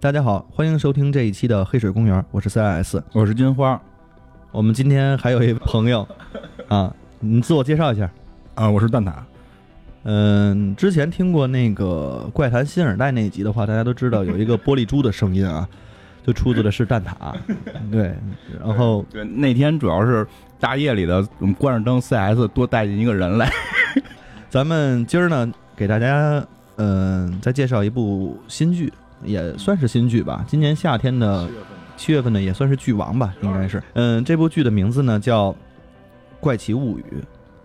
[0.00, 3.80] 大家好，欢迎收听这一期的《黑水公园》，我是 CIS，我是金花。
[4.52, 6.06] 我们今天还有一朋友
[6.68, 8.08] 啊，你自我介绍一下
[8.54, 9.12] 啊，我是蛋挞。
[10.04, 15.68] 嗯，之前听过那个《怪谈新耳袋》那一集的话，大家都知道有一个玻璃珠的声音啊，
[16.24, 17.34] 就出自的是蛋挞。
[17.90, 18.14] 对，
[18.64, 20.24] 然后对那天主要是
[20.60, 23.50] 大夜里的，我们关着灯，CS 多带进一个人来。
[24.48, 26.40] 咱们今儿呢，给大家
[26.76, 28.92] 嗯再介绍一部新剧，
[29.24, 30.44] 也算是新剧吧。
[30.46, 31.48] 今年夏天的
[31.96, 33.82] 七月份呢，也算是剧王吧，应该是。
[33.94, 35.52] 嗯，这部剧的名字呢叫
[36.40, 37.02] 《怪奇物语》。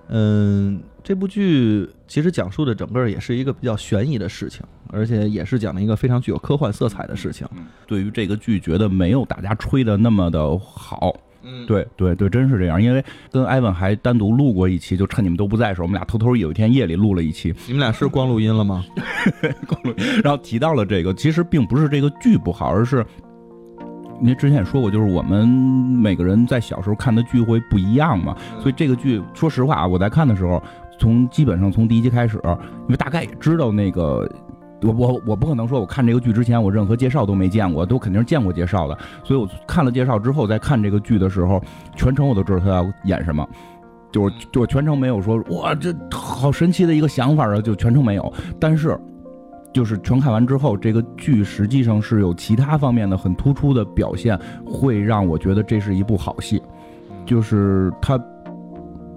[0.10, 7.48] 嗯，这部剧其实讲述的整个也是一个比较悬疑的事情，而且也是讲了一个非常具有科幻色彩的事情。
[7.88, 11.16] 对于这个剧，觉得没有大家吹的那么的好。
[11.44, 12.82] 嗯，对对对，真是这样。
[12.82, 17.54] 因为跟艾文还单独录过一期，就趁你们都不在的时候，我们俩偷偷有一天夜里录了一期。
[17.68, 18.84] 你们俩是光录音了吗？
[19.67, 23.06] 光录，然后提到了这个，其实并不是这个剧不好，而是。
[24.22, 30.64] 因为之前也说过，就是我们每个人在小时候看的剧会不一样嘛，所以这个剧，说实话啊，我在看的时候，
[30.98, 34.30] 从基本上从第一集开始，因为大概也知道那个，
[34.84, 41.62] 我我我不可能说我看这个剧之前我任何介绍都没见过，都肯定是见过介绍的，所以我看了介绍之后再看这个剧的时候，
[41.95, 43.48] 全程我都知道他要演什么，
[44.11, 49.00] 就是就全程没有说哇这好神奇的一个想法啊，就全程没有，但是。
[49.73, 56.61] 就是全看完之后，这个剧实际上是有其他方面的很突出的表现，会让我觉得这是一部好戏。
[57.26, 58.14] 就是他，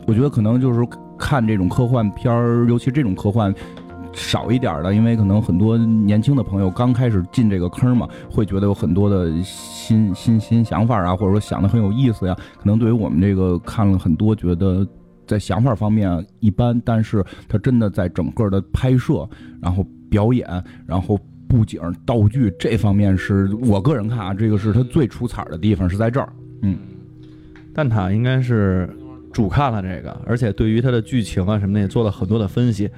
[0.06, 0.81] 我觉得可能就是
[1.19, 3.55] 看这种科幻片儿，尤其这种科幻
[4.17, 12.34] 少一点的，因为可能很多年轻的朋友刚开始进这个坑嘛，会觉得有很多的新新新想法啊，或者说想的很有意思呀。
[12.59, 14.84] 可能对于我们这个看了很多，觉得
[15.27, 19.28] 在想法方面一般，但是他真的在整个的拍摄，
[19.62, 19.87] 然后。
[20.09, 20.48] 表演，
[20.87, 26.33] 然后布景、道具这方面是我个人看啊，这个是他最出彩的地方是在这儿。
[26.62, 26.78] 嗯，
[27.75, 28.88] 蛋挞应该是
[29.33, 32.88] 主看了这个，而且对于他的剧情啊什么的也做了很多的分析，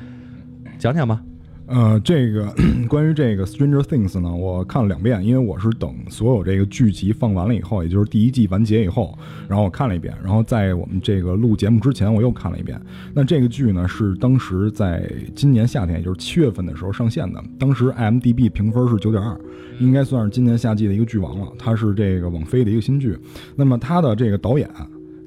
[0.79, 1.21] 讲讲吧。
[1.67, 2.51] 呃，这个
[2.89, 12.81] 关于这个《Stranger Things》呢，我看了两遍，因为我是等所有这个剧集放完了以后，也就是第一季完结以后，然后我看了一遍，然后在我们这个录节目之前，我又看了一遍。
[13.13, 19.39] 那这个剧呢，是当时在今年夏天，也就是七月份的时候上线的，当时 m d b 评分是九点二，
[19.79, 21.49] 应该算是今年夏季的一个剧王了。
[21.59, 23.19] 它是这个网飞的一个新剧，
[23.57, 24.71] 那么它的这个导演，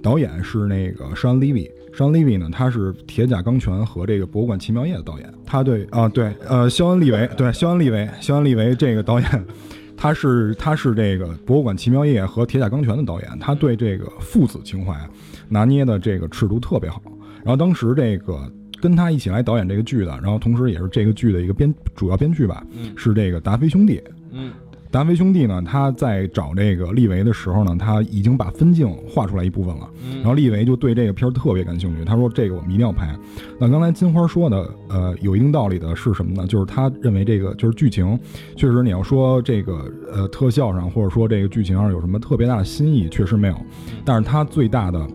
[0.01, 1.53] 导演是那个山利
[1.91, 1.97] 维。
[1.97, 2.49] 肖恩·利维呢？
[2.51, 5.33] 他是《铁甲钢拳》和这个《博物馆奇妙夜》的导演。
[5.45, 9.45] 他对啊，对，呃，肖恩·利维，对，肖恩·利维，肖恩·利维这个导演，
[9.97, 13.29] 他是他是这个《博物馆奇妙夜》和《铁甲钢拳》的导演。
[13.39, 14.95] 他对这个父子情怀
[15.49, 17.01] 拿捏的这个尺度特别好。
[17.43, 18.39] 然后当时这个
[18.81, 22.63] 跟他一起来导演这个剧的，然后同时也是这个剧的一个编主要编剧吧，
[22.95, 24.01] 是这个达菲兄弟。
[24.31, 24.51] 嗯。
[24.91, 29.89] 达菲兄弟呢，他在找这个利维的时候呢，他已经把分镜画出来一部分了。
[30.15, 33.15] 然后利维就对这个片儿特别感兴趣，他说：“这个我们一定要拍。”
[33.57, 36.45] 那刚才金花说的，呃，有一定道理的是什么呢？
[36.45, 38.19] 就是他认为这个就是剧情，
[38.57, 43.55] 确实你要说这个呃特效上，或者说这个剧情上有什么特别大的新意，确实没有。
[44.03, 45.07] 但是他最大的。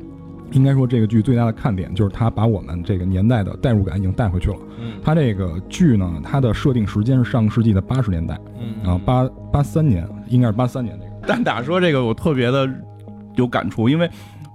[0.56, 4.56] 应该说，这个剧最大的看点就是它把我们这个年代的代入感已经带回去了。
[4.81, 11.27] 嗯，它这个剧呢，它的设定时间是上个世纪的八十年代，嗯啊，八八三年，应该是八三年那个。
[11.27, 12.67] 但打说这个，我特别的
[13.34, 14.09] 有感触，因为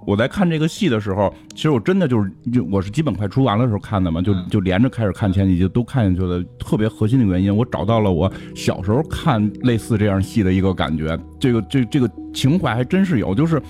[0.04, 6.42] 我在看这个戏的时候，其实我真的就是就我是基本快出完了时候看的嘛，就就连着开始看前几集都看下去了。
[6.58, 11.16] 特别核心的原因，我找到了我小时候看类似这样戏的一个感觉。
[11.38, 13.62] 这个这这个情怀还真是有，就是。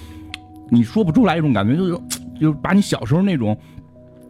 [0.75, 1.95] 你说不出来一种感觉，就是
[2.43, 3.57] 就是把你小时候那种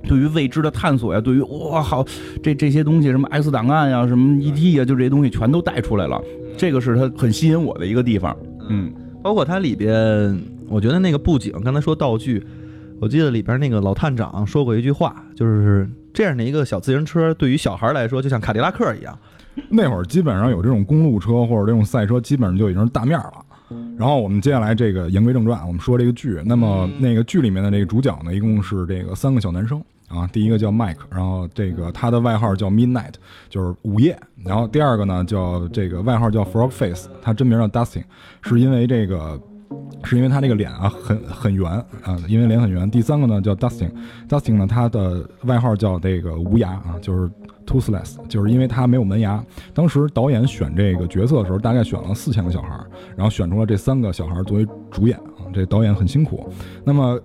[0.04, 2.04] 对于未知的探索呀，对于哇好
[2.42, 6.20] 这这些东西，什么 X 档案呀，什么 ET 呀，就这些东西全都带出来了。
[6.56, 8.36] 这个是它很吸引我的一个地方。
[8.68, 12.44] 嗯，包括它里边，我觉得那个布景，刚才说道具，
[13.00, 19.18] 我记得里边那个老探长说过一句话，就是这样的一个小自行车，对于小孩来说就像卡迪拉克一样。
[19.68, 23.41] 那会儿基本上有这种公路车或者这种赛车，基本上就已经是大面了。
[23.98, 26.40] 然后我们接下来这个言归正传，我们说这个剧。
[26.44, 30.26] 那么那个剧里面的这个主角呢，一共是这个三个小男生啊。
[30.32, 33.14] 第一个叫 Mike，然后这个他的外号叫 Midnight，
[33.48, 34.18] 就是午夜。
[34.44, 38.04] 然后第二个呢叫这个外号叫 Frog Face，他真名叫 Dustin，
[38.42, 39.40] 是因为这个
[40.04, 41.70] 是因为他这个脸啊很很圆
[42.02, 42.90] 啊，因为脸很圆。
[42.90, 47.30] 第三个呢叫 Dustin，Dustin 呢他的外号叫这个无牙啊，就是。
[47.64, 49.42] Toothless，就是因为他没有门牙。
[49.72, 52.76] 当时导演选这个角色的时候，大概选了四千个小孩，
[53.16, 55.46] 然后选出了这三个小孩作为主演啊。
[55.54, 56.52] 这导演很辛苦。
[56.84, 57.18] 那么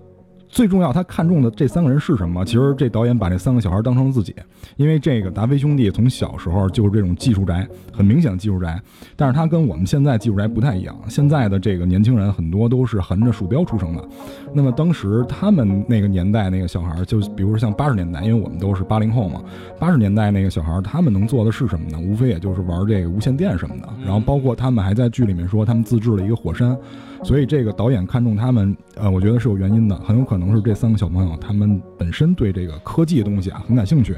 [0.58, 2.44] 最重要，他看中的这三个人是什么？
[2.44, 4.34] 其实这导演把这三个小孩当成了自己，
[4.76, 8.76] 因为这个达菲兄弟从小时候就是这种技术宅，很明显的技术宅。
[9.14, 14.04] 但是他跟我们现在技术宅不太一样，现在的这个年轻人很多都是横着鼠标出生的。
[14.52, 19.40] 那么当时他们那个年代那个小孩，就比如说像八十年代，因为我们都是八零后嘛，
[19.78, 22.00] 八十年代那个小孩，他们能做的是什么呢？
[22.00, 23.88] 无非也就是玩这个无线电什么的。
[24.02, 26.76] 然后包括他们还在剧里面说，他们自制了一个火山。
[27.22, 34.16] 所以这个导演看中他们，呃，我觉得是有原因的，很有可能是这三个小朋友他们本身对这个科技的东西啊很感兴趣，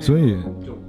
[0.00, 0.36] 所以，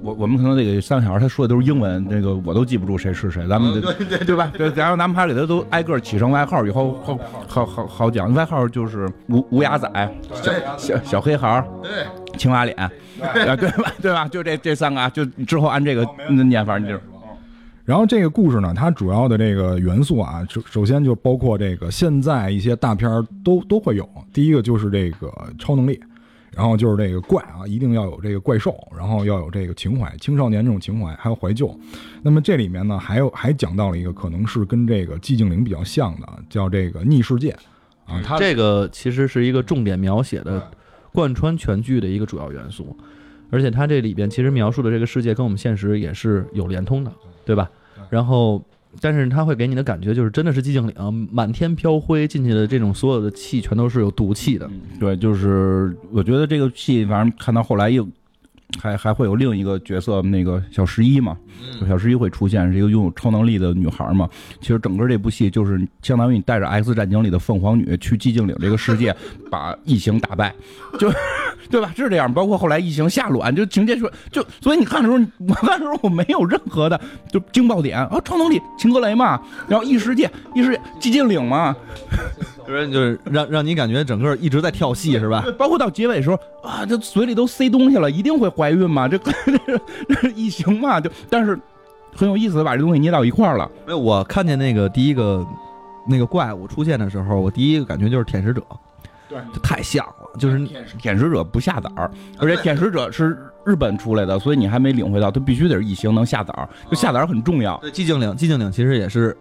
[0.02, 4.52] 我我们可能这个三个小孩他说的都是英文，这个我都记不住谁是谁，咱们对对对吧？
[4.56, 8.32] 对，然后咱们还给他都挨个起上外号，以后好好好好讲。
[8.34, 9.88] 外号就是无无牙仔、
[10.34, 11.90] 小小小黑孩、对
[12.36, 12.76] 青蛙脸，
[13.32, 13.92] 对吧？
[14.02, 14.26] 对吧？
[14.28, 16.98] 就这这三个啊，就之后按这个念法，你就。
[17.84, 24.08] 然后这个故事呢，它主要的这个元素啊，首首先就包括这个现在一些大片儿都都会有。
[24.32, 26.00] 第一个就是这个超能力，
[26.50, 31.78] 然后就是这个怪啊，一定要有这个怪兽，然后要有这个情怀，青少年这种情怀，还有怀旧。
[32.22, 37.50] 那么这里面呢，还有还讲到了一个可能是跟这个寂静岭比较像的，叫这个逆世界
[38.06, 38.22] 啊。
[38.24, 40.70] 它这个其实是一个重点描写的，
[41.12, 42.96] 贯穿全剧的一个主要元素，
[43.50, 47.12] 而且它这里边其实描述的这个世界跟我们现实也是有连通的。
[47.44, 47.70] 对吧？
[48.10, 48.62] 然后，
[49.00, 54.70] 但是他会给你的感觉就是真的是寂静岭，满天飘灰，进去的这种所有的气全都是有毒气的。
[54.98, 58.06] 对，就是我觉得这个戏，反正看到后来又。
[58.80, 61.36] 还还会有另一个角色，那个小十一嘛，
[61.86, 64.28] 小十一会出现，是一个拥有超能力的女孩嘛。
[64.60, 69.14] 其实整个这部戏就是相当于你带着《X 战警》里的凤凰女去寂静岭这个世界，
[69.48, 70.52] 把异形打败，
[70.98, 71.08] 就
[71.70, 71.92] 对吧？
[71.96, 72.32] 是这样。
[72.32, 77.00] 包括后来异形下卵，就情节说，就所以你看的时候， 我看的时候我没有任何的
[77.30, 81.74] 就惊爆点啊，超能力，秦格雷嘛，然后异世界，异世界寂静岭嘛。
[82.66, 85.44] 就是就是让让你感觉整个一直在跳戏是吧？
[85.58, 89.06] 包括到结尾的时候啊，这嘴里都塞东西了，一定会怀孕嘛？
[89.06, 89.18] 这
[90.08, 90.98] 这是异形嘛？
[90.98, 91.58] 就但是
[92.16, 93.70] 很有意思的把这东西捏到一块儿了。
[93.86, 95.46] 没有，我看见那个第一个
[96.08, 98.62] 那个怪物出现的时候，我第一个感觉就是舔食者，
[99.28, 100.23] 对，太像了。
[100.38, 100.58] 就是
[100.98, 107.76] 舔食者不下崽儿，而且舔食者是日本出来的，所以你还没领会到，它必须得是异形能下崽儿，就下崽儿很重要。
[107.78, 109.36] 对，寂静岭，寂静岭其实也是。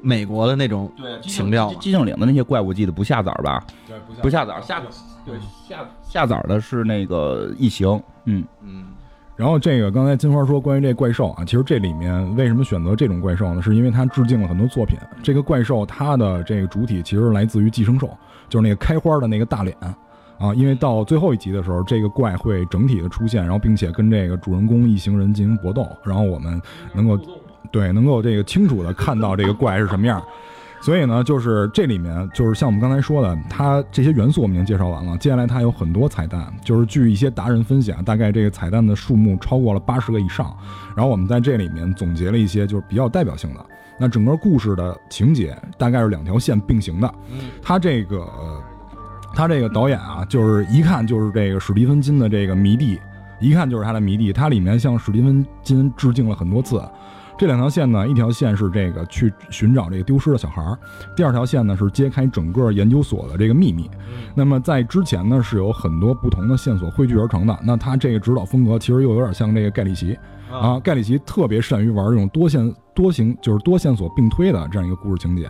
[0.00, 0.88] 美国的那种
[1.22, 3.60] 情调，寂静岭的那些怪物记得不下崽儿吧？
[3.84, 4.80] 对，不下崽儿，下
[5.26, 5.34] 对
[5.68, 8.00] 下下崽儿的是那个异形。
[8.26, 8.84] 嗯嗯。
[9.34, 13.60] 然后这个刚才金花说关于这怪兽啊，其实这里面为什么选择这种怪兽呢？
[13.60, 14.96] 是因为它致敬了很多作品。
[15.20, 18.08] 这个怪兽它的这个主体其实来自于寄生兽，
[18.48, 19.76] 就是那个开花的那个大脸
[20.38, 20.54] 啊。
[20.54, 26.60] 因为到最后一集的时候，这个怪会整体的出现，然后并且跟这个主人公一行人进行搏斗，然后我们
[26.94, 27.18] 能够。
[27.70, 30.22] 对，能够这个清楚的看到这个怪是什么样，
[30.80, 40.56] 所以呢，就是这里面就是像我们刚才说的，它这些元素我们已经介绍完了，接下来它有很多彩蛋，就是据一些达人分享，大概这个彩蛋的数目超过了八十个以上。
[40.96, 43.60] 然后我们在这里面总结了一些就是比较代表性的。
[43.98, 47.14] 那整个故事的情节大概是两条线并行的。
[47.60, 48.26] 它这个
[49.38, 52.98] 他这个导演啊，就是一看就是这个史蒂芬金的这个迷弟，
[53.38, 56.82] 一看就是他的迷弟，他里面向史蒂芬金致敬了很多次。
[57.38, 60.76] 这两条线呢，一条线是这个去寻找这个丢失的小孩儿，
[61.14, 63.88] 第二条线呢是揭开整个研究所的这个秘密。
[64.34, 67.56] 那么在之前呢是有很多不同的线索汇聚而成的。
[67.62, 70.18] 那他这个指导风格其实又有点像这个盖里奇
[70.50, 75.46] 啊，盖里奇特别善于玩这种多线多形，就是多线索并推的这样一个故事情节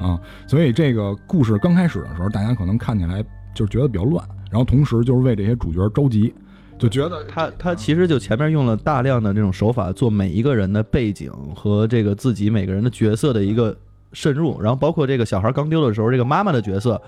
[0.00, 0.18] 啊。
[0.46, 3.22] 所以这个故事刚开始的时候，大家可能看起来
[3.54, 6.34] 就是觉得比较乱，然后同时就是为这些主角着急。
[6.78, 13.76] 就觉得他他其实就前面用了大量的这种手法做每一个人的背景和这个自己每个人的角色的一个
[14.12, 17.02] 渗入，然后包括这个小孩刚丢的时候，这个妈妈的角色、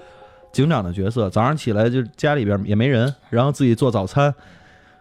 [0.52, 4.34] 警长的角色，早上起来就家里边也没人，然后自己做早餐，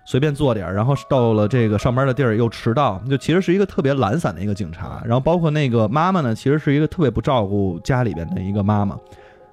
[0.10, 5.00] 随便做点，然后到了这个上班的地儿又迟到，就其实是一个特别懒散的一个警察。
[5.06, 8.98] 然后包括那个妈妈呢，其实是一个特别不照顾家里边的一个妈妈。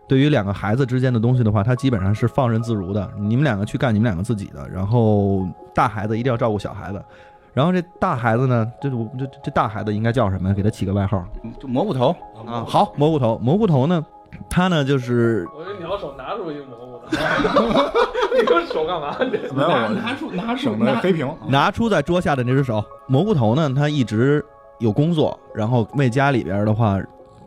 [0.09, 3.07] 对于两个孩子之间的东西的话，他基本上是放任自如的。
[3.19, 7.05] 你们两个去干你们两个自己的，然后大孩子一定要照顾小孩子。
[7.53, 10.55] 然后这大孩子呢，就是这这大孩子应该叫什么？
[10.55, 11.23] 给他起个外号，
[11.61, 12.65] 就蘑菇头啊。
[12.67, 14.03] 好，蘑菇头，蘑菇头呢，
[14.49, 15.47] 他呢就是。
[15.55, 16.96] 我以为你要手拿出一个蘑菇呢。
[18.37, 19.17] 你用手干嘛？
[19.55, 22.85] 没有，拿出拿出那黑屏，拿出在桌下的那只手。
[23.07, 24.45] 蘑菇头呢，他一直
[24.79, 26.99] 有工作，然后为家里边的话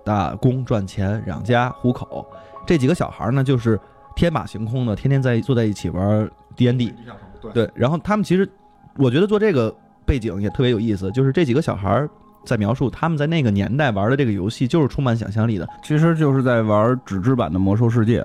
[0.04, 2.26] 打工赚钱，养家糊口。
[2.66, 3.80] 这几个小孩呢，就是
[4.16, 6.94] 天马行空的，天天在坐在一起玩 D N D，
[7.54, 8.48] 对，然后他们其实，
[8.98, 9.74] 我觉得做这个
[10.06, 12.08] 背景也特别有意思，就是这几个小孩
[12.46, 18.24] 在描述他们在那个年代玩的这个游戏，就是充满想象力的，其实就是在玩纸质版的魔兽世界，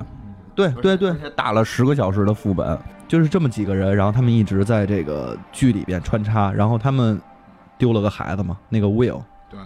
[0.55, 1.15] 对对对。
[1.37, 7.21] 打了十个小时的副本，就是这么几个人，然后他们一直在这个剧里边穿插，然后他们
[7.77, 9.21] 丢了个孩子嘛，那个 Will，
[9.51, 9.59] 对。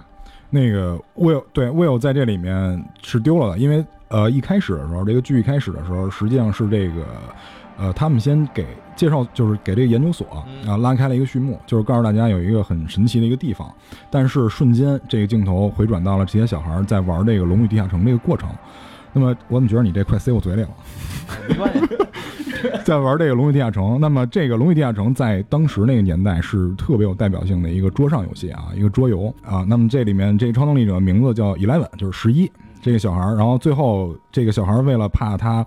[0.50, 7.04] 那个 Will 对 Will 在这里面是丢了的，因为呃一开始的时候，这个剧一开始的时候，实际上是这个
[7.76, 8.66] 呃他们先给
[8.96, 10.26] 介绍，就是给这个研究所
[10.66, 13.70] 啊拉开了一个序幕，就是告诉大家有一个很神奇的一个地方，
[14.10, 18.48] 但是瞬间这个镜头回转到了这些小孩在玩这个《龙与地下城》这个过程。
[19.18, 20.68] 那么我怎么觉得你这快塞我嘴里了？
[21.48, 21.80] 没关系。
[22.84, 29.64] 在玩这个《龙与地下城》，那么这个《龙与地下城》在当时那个年代是特别有代表性的一个桌上游戏啊，一个桌游啊。
[29.68, 33.34] 那么这里面这个超能力者名字叫 Eleven，就是十一这个小孩儿。
[33.36, 35.64] 然后最后这个小孩儿为了怕他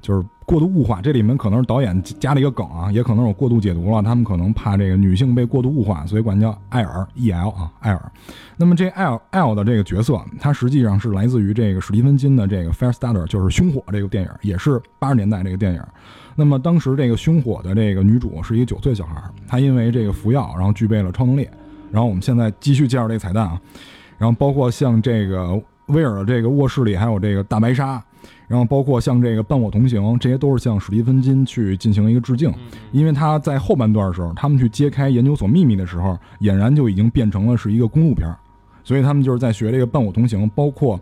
[0.00, 4.02] 就是过度物化，这里面可能是导演加了一个梗啊，也可能有过度解读了。
[4.02, 8.12] 他们可能怕这个女性被过度物化，所以管叫艾尔 E L 啊，艾尔。
[8.56, 15.82] 那么这艾尔 L 的这个角色，他实际上是来自于这个史蒂芬金的这个《Firestarter》，就是《凶火》这个电影，也是八十年代这个电影。
[16.34, 21.48] 那么当时这个凶火的这个女主是一个九岁小孩儿，她因为这个服药，然后具备了超能力。
[21.90, 23.60] 然后我们现在继续介绍这个彩蛋啊，
[24.18, 28.02] 然后包括像这个威尔的这个卧室里还有这个大白鲨，
[28.48, 32.52] 然后包括像这个伴我同行，这些都是向史蒂芬金去进行一个致敬，
[32.92, 38.36] 因为他在后半段的时候，他们去揭开研究所秘密的时候，俨然就已经变成了是一个公路片儿，
[38.84, 40.98] 所以他们就是在学这个伴我同行，包括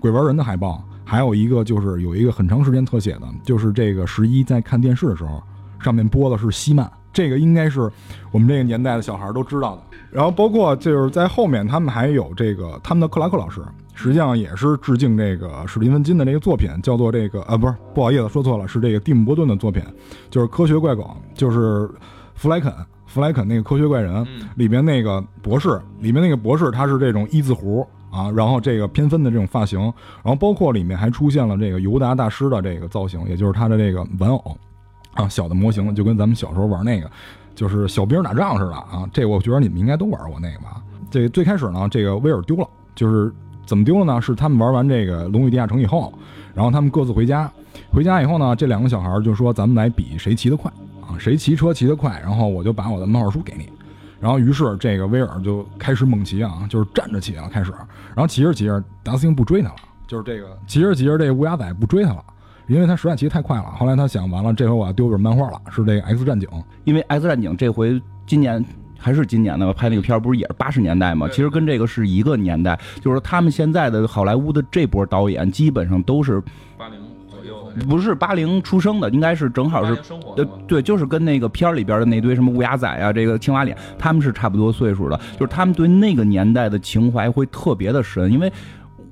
[0.00, 0.82] 鬼玩人的海报。
[1.06, 5.42] 还有一个就是有一个很长时间特写的，就是这个十一在看电视的时候，
[5.78, 7.92] 上面播的是西曼，这个应该是
[8.32, 9.82] 我们这个年代的小孩都知道的。
[10.10, 13.60] 然后包括就是在后面，他们还有这个他们的克拉克老师，
[13.94, 19.82] 实际上也是致敬这个史蒂芬金的那个作品，叫做这个啊，不是不好意思说错了，是这个蒂姆波顿的作品，
[20.30, 21.88] 就是科学怪狗，就是
[22.34, 22.72] 弗莱肯。
[23.06, 34.58] 弗莱肯那个科学怪人里边那个博士，里面那个博士他是这种一字胡啊，然后这个偏分的这种发型，然后包括里面还出现了这个尤达大师的这个造型，也就是他的这个玩偶
[35.12, 37.08] 啊，小的模型，就跟咱们小时候玩那个，
[37.54, 39.08] 就是小兵打仗似的啊。
[39.12, 40.82] 这我觉得你们应该都玩过那个吧？
[41.08, 43.32] 这最开始呢，这个威尔丢了，就是
[43.66, 44.20] 怎么丢了呢？
[44.20, 46.12] 是他们玩完这个《龙与地下城》以后，
[46.54, 47.50] 然后他们各自回家，
[47.92, 53.68] 回家以后呢，这两个小孩就说：“咱们来比谁骑得快啊，谁骑车骑得快，然后我就把我的漫画书给你。”
[54.20, 57.72] 然后于是这个威尔就开始猛骑啊，就是站着骑啊，开始，
[58.14, 59.74] 然后骑着骑着，达斯汀不追他了，
[60.06, 62.24] 就是这个骑着骑着，这个乌鸦仔不追他了。
[62.66, 66.48] 因为他实在骑得太快了，后来他想完了，这回我要丢本漫画了，是这个《X 战警》。
[66.84, 68.64] 因为《X 战警》这回今年
[68.98, 71.28] 还是今年的吧，拍那个片儿不是也是八十年代吗？
[71.28, 76.40] 其实跟这个是一个年代，就是他们现在的好莱坞的这波导演基本上都是
[76.78, 76.98] 八零
[77.28, 79.98] 左右，不是八零出生的，应该是正好是。
[80.36, 88.50] 呃对，就是跟那个片儿里边的那堆什么乌鸦仔啊，这个青蛙脸，他们是差不多岁数的，就是他们对那个年代的情怀会特别的深，因为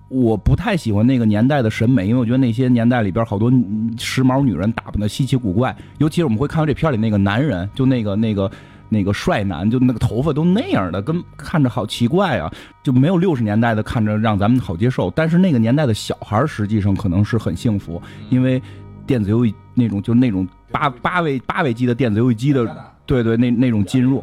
[0.09, 8.51] 我不太喜欢那个年代的审美，因为我觉得那些年代里边好多嗯时髦女人打扮的稀奇古怪，尤其是我们会看到这片儿里那个男人，就那个那个。
[8.93, 15.11] 那个帅男，就那个头发都那样的，跟看着好奇怪啊，就没有六十年代的看着让咱们好接受。
[15.13, 18.61] 但是那个年代的小孩儿实际上可能是很幸福，因为
[19.07, 24.23] 电子游戏那种就那种八八位八位机的电子游戏机的，对对，那那种进入，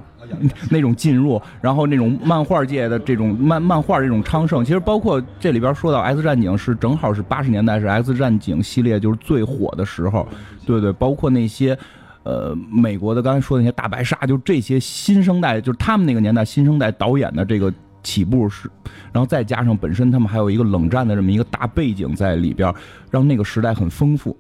[0.70, 10.28] 那种进入， 然后那种漫画界的这种漫漫画这种昌盛，其实包括这里边说到《X 战警》是正好是八十年代是《X 战警》系列就是最火的时候，
[10.64, 11.76] 对对，包括那些。
[12.24, 17.74] 呃，美国的刚才说的那些大白鲨，就这些新生代，就是他们那个年代新生代导演的这个
[18.04, 18.70] 起步是，
[19.12, 22.74] 然后再加上本身他们还有一个冷战的这么一个大背景在里边，
[23.10, 24.36] 让那个时代很丰富。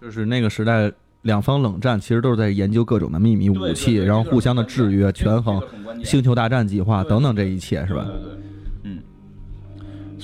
[0.00, 0.90] 就是那个时代
[1.22, 5.60] 两方冷战，其实都是在研究各种的秘密武器，然后互相的制约、权衡、
[6.02, 8.06] 星球大战计划等等这一切，是吧？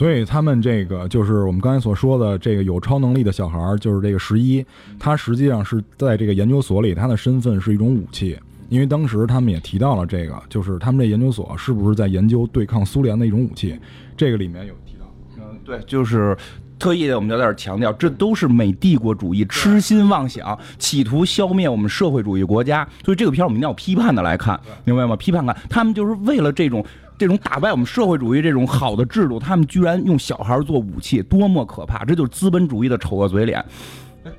[0.00, 4.64] 所以他们这个就是我们刚才所说的这个有超能力的小孩儿，就是这个十一，
[4.98, 8.34] 他实际上是在这个研究所里，他的身份是一种武器。
[8.70, 13.78] 因为当时他们也提到了这个，就是他们这研究所是不是在研究对抗苏联的一种武器？
[14.16, 15.04] 这个里面有提到。
[15.36, 16.34] 嗯，对，就是
[16.78, 22.88] 特意的，我们就在这儿强调，这都是美帝国主义痴心妄想，企图消灭我们社会主义国家。
[23.04, 25.14] 所以这个片儿我们一定要批判的来看，明白吗？
[25.14, 26.82] 批判看，他们就是为了这种。
[27.20, 32.02] 这种打败我们社会主义这种好的制度，他们居然用小孩做武器，多么可怕！
[32.02, 33.62] 这就是资本主义的丑恶嘴脸，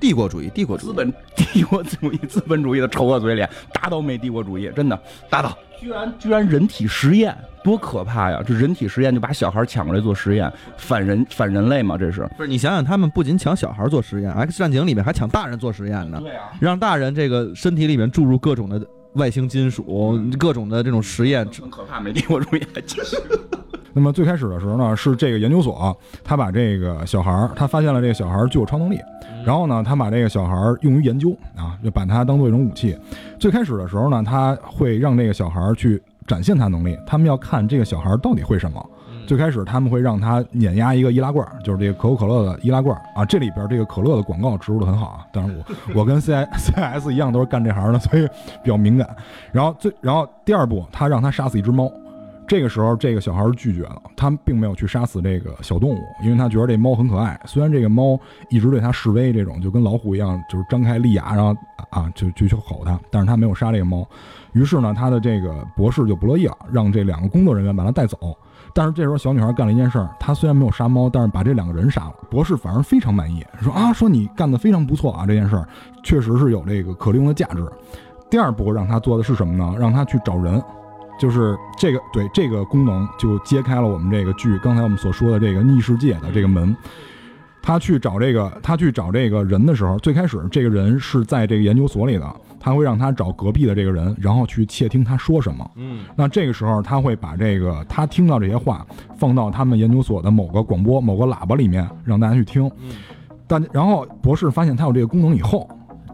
[0.00, 5.56] 帝国主义，帝国主义，资本帝国主义，资本主义的丑恶嘴脸，打倒美帝国主义，真的打倒！
[5.78, 8.42] 居然居然人体实验，多可怕呀！
[8.44, 11.96] 这人体实验就把小孩抢过来做实验，反人反人类嘛？
[11.96, 12.48] 这是不是？
[12.48, 18.84] 你想想，他们不仅抢小孩做实验，《X 战警》里面还抢大人做实验呢，对啊，让大人这个身体里面注入各种的
[19.14, 21.46] 外星金属，各种的这种实验。
[21.60, 23.16] 很可怕，美帝国主义还继续。
[23.94, 28.98] 那么最开始的时候呢，是这个研究所，他把这个小孩儿，他发现了这个小孩儿具有超能力，
[29.44, 32.98] 然后呢，他把这个小孩儿用于研究啊，就把它当做一种武器。
[33.38, 38.82] 最开始的时候呢，他会让这个小孩儿去展现他能力，他们要看这个小孩儿到底会什么。
[39.26, 43.24] 最开始他们会让他碾压一个易拉罐，就是这个可口可乐的易拉罐啊。
[43.24, 45.26] 这里边这个可乐的广告植入的很好啊。
[45.32, 45.64] 但是我
[46.00, 48.26] 我跟 C I C S 一样都是干这行的，所以
[48.62, 49.08] 比较敏感。
[49.52, 51.90] 然后最然后第二步，他让他杀死一只猫。
[52.48, 57.40] 这个时候这个小孩拒绝了，他并没有去杀死这个小动物，因为他觉得这猫很可爱。
[57.46, 58.18] 虽然这个猫
[58.50, 61.56] 一直对他示威，这种就跟老虎一样，就是张开利牙，然后
[61.88, 64.06] 啊就就去吼他，但是他没有杀这个猫。
[64.52, 68.36] 于是呢，他的这个博士就不乐意了，让这两个工作人员把他带走。
[68.74, 72.14] 但是这时候，小女孩干了一件事儿，她虽然没有杀猫，但是把这两个人杀了。
[72.30, 75.68] 博士反而非常满意，说啊，说你干得非常不错啊，这件事儿
[76.02, 77.66] 确实是有这个可利用的价值。
[78.30, 79.74] 第二步让她做的是什么呢？
[79.78, 80.62] 让她去找人，
[81.18, 86.74] 就是这个对这个功能就揭开了我们这个剧刚才我们所说的这个逆世界的这个门。
[87.62, 92.36] 他去找这个，他去找这个人的时候，最开始这个人是在这个研究所里的。
[92.64, 95.68] 他会让他找隔壁的这个人，然后去窃听他说什么。
[95.74, 102.70] 嗯，那这个时候他会把这个他听到这些话放到他们研究所的某个广播、某个喇叭里面，让大家去听。
[103.48, 105.68] 但然后博士发现他有这个功能以后，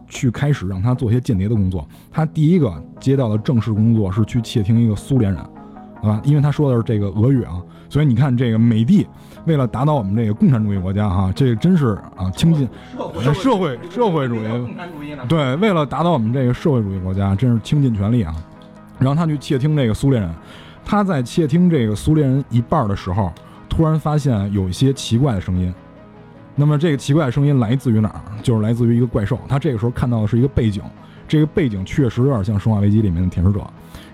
[0.08, 1.86] 去开始让他做一些间谍的工作。
[2.10, 5.42] 他第一个接到的正式工作是去窃听一个苏联人，
[6.02, 7.62] 啊，因为他说的是这个俄语啊。
[7.88, 9.06] 所以你看，这个美帝
[9.46, 12.68] 为了达到我们这个共产主义国家哈，这真是啊倾尽
[13.34, 18.34] 社会社会主义，对，为了达到我们这个社会主义国家，真是倾尽全力啊。
[18.98, 20.30] 然后他去窃听这个苏联人，
[20.84, 23.32] 他在窃听这个苏联人一半的时候，
[23.68, 25.72] 突然发现有一些奇怪的声音。
[26.54, 28.20] 那么这个奇怪的声音来自于哪儿？
[28.42, 29.38] 就是来自于一个怪兽。
[29.48, 30.82] 他这个时候看到的是一个背景，
[31.28, 33.60] 这个背景确实有点像《生化危机》里面的舔食者。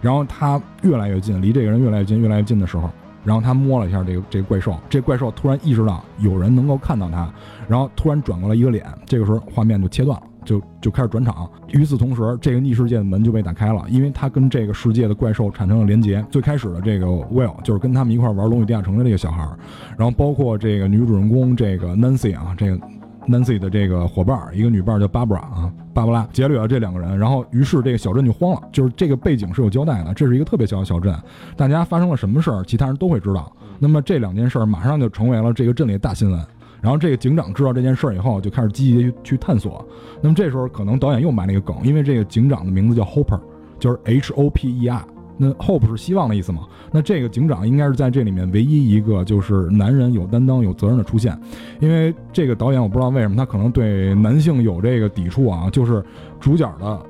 [0.02, 2.90] 然后他越来越近，离这个人越来越近，越来越近的时候。
[3.25, 7.33] 然后他摸了一下这个这个怪兽，这怪兽突然意识到有人能够看到他，
[7.66, 11.50] 然后突然转过来一个脸，这个时候画面就切断了，就就开始转场。
[11.69, 16.25] 与此同时，这个逆世界的门就被打开了，因为他跟这个世界的怪兽产生了连接。
[16.31, 19.49] 最开始的这个 Will 就是跟他们一块玩《龙与地下城》的这个小孩，
[19.97, 22.78] 然后包括这个女主人公这个 Nancy 啊，这个。
[23.26, 28.61] Nancy 的这个伙伴，一个女伴叫 Barbara 啊，芭芭拉劫掠了这两个人，然后于是这个小镇就慌了。
[28.73, 31.17] 就是这个背景是有交代的，这是一个特别小的小镇，
[31.57, 33.50] 大家发生了什么事儿，其他人都会知道。
[33.78, 36.45] 那么这两件事儿马上就成为了这个镇里的大新闻。
[36.83, 39.83] 然后这个警长知道这件事儿以后，就开始积极去去探索。
[40.21, 43.41] 那么这时候可能导演又埋了一个梗，因为这个警长的名字叫 Hopper，
[43.78, 45.02] 就是 H O P E R。
[45.36, 46.60] 那 hope 是希望的意思嘛？
[46.92, 51.36] 那这个警长应该是在这里面唯一一个就是男人有担当、有责任的出现，
[51.80, 55.68] 因为这个导演我不知道为什么他可能对男性有这个抵触啊。
[55.70, 56.04] 就是
[56.38, 57.00] 主角的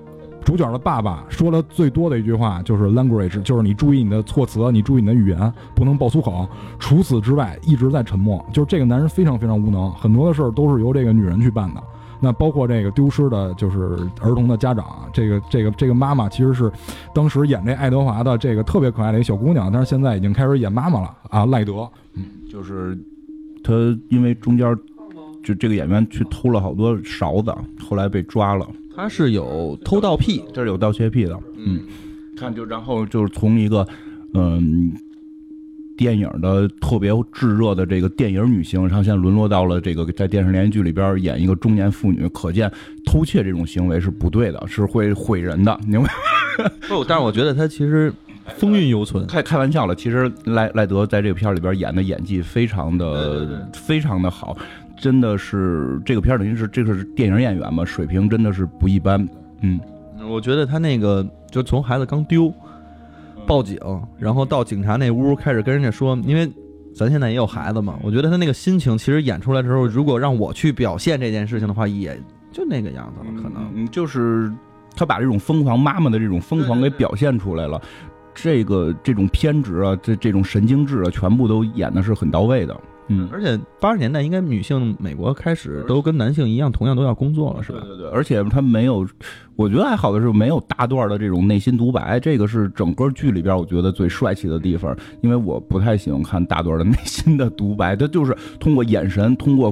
[0.44, 6.48] 主角的爸爸说的最多的一句话就是 language，就是你注意你的措辞，你注意你的语言，不能爆粗口。
[6.78, 8.44] 除此之外一直在沉默。
[8.52, 11.82] 就是这个男人非常非常无能，很多的事儿都是由这个女人去办的。
[12.24, 16.72] 那包括这个丢失的，就是儿童的家长，这个这个这个妈妈其实是
[17.14, 22.98] 当时演这爱德华的这个特别可爱的一个小姑娘，但是现在已经开始演妈妈了啊，赖德，嗯，就是
[23.62, 23.74] 他
[24.08, 24.74] 因为中间
[25.44, 28.66] 就这个演员去偷了好多勺子，后来被抓了。
[28.96, 31.82] 他是有偷盗癖，这是有盗窃癖的，嗯，
[32.38, 33.87] 看就然后就是从一个
[34.32, 34.90] 嗯。
[35.96, 42.70] 电影的特别炙热的这个电影女星，然后现在沦落到了这个在电视连续剧里边演一个中年妇女，可见
[43.07, 46.09] 偷窃这种行为是不对的，是会毁人的， 明白？
[46.88, 48.12] 不，但是我觉得他其实
[48.57, 49.26] 风韵犹存。
[49.26, 54.57] 开开玩笑了，其实赖赖德在这个片里边演的演技非常的非常的好，
[54.98, 59.26] 真的是这个片等于是这个是电影演员嘛，水平真的是不一般。
[59.62, 59.80] 嗯，
[60.28, 62.52] 我觉得他那个就从孩子刚丢。
[63.46, 63.78] 报警，
[64.18, 66.50] 然后到警察那屋开始跟人家说，因为
[66.94, 72.18] 咱现在也有孩子嘛，我觉得他那个心情其实演出来的时候，如果让我去表现这件事情的话，也
[72.52, 74.52] 就那个样子了，可能就是
[74.96, 77.80] 他把这种疯狂妈妈的这种疯狂给表现出来了，
[78.35, 82.80] 这个这种偏执啊，这这种神经质啊，全部都演的是很到位的。
[83.09, 87.81] 嗯，而且八十年代应该女性美国开始都跟男性一样，同样都要工作了，是吧？
[87.81, 89.07] 对对对，而且他没有，
[89.57, 94.97] 我觉得还好的是没有大段的这种内心独白，这个是整个剧里边我觉得最帅气的地方。
[95.21, 99.71] 因为我不太喜欢看大段的内心的独白，他就是通过眼神，通过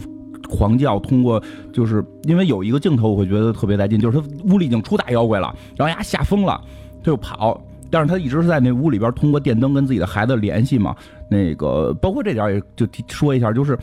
[0.51, 1.43] 狂叫，通过
[1.73, 6.61] 就是因为有一个镜头我会觉得特别带劲，就是他屋里已经出大妖怪了，然后呀吓疯了，
[7.03, 7.59] 他就跑。
[7.93, 10.97] 但是他一直是在那屋里边通过电灯跟自己的孩子联系嘛。
[11.31, 13.79] 那个包括这点也就说一下，就是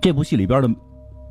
[0.00, 0.70] 这部戏里边的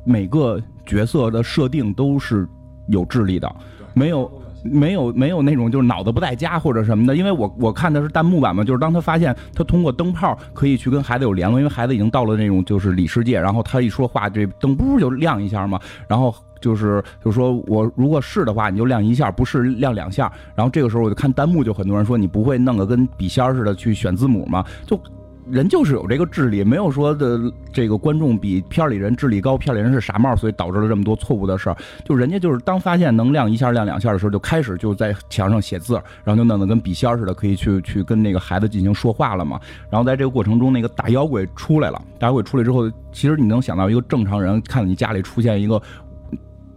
[0.04, 2.46] 每个角色的设定都是
[2.88, 3.50] 有智力的，
[3.94, 4.30] 没有
[4.72, 24.64] 没有没有那种就是脑子不在家或者什么的，因为我我看的是弹幕版嘛，就是当他发现他通过灯泡可以去跟孩子有联络，因为孩子已经到了那种就是里世界，然后他一说话，这灯不就亮一下嘛，然后就是就说我如果是的话，你就亮一下，不是亮两下，然后这个时候我就看弹幕，就很多人说你不会弄个跟笔仙似的去选字母吗？
[24.86, 25.00] 就。
[25.48, 27.40] 人就是有这个智力，没有说的
[27.72, 31.76] 这个观众比片里人智力高，片里人是傻帽，所以导致了这么多错误的事儿。
[32.04, 39.60] 就人家就是当发现能亮一下、亮两下的时候，就开始就在墙上写字，然后就弄得跟笔仙似的，可以去去跟那个孩子进行说话了嘛。
[39.88, 45.80] 然后在这个过程中，那个大妖怪出来了，大妖怪出来之后，其实你能想到一个正常人看到你家里出现一个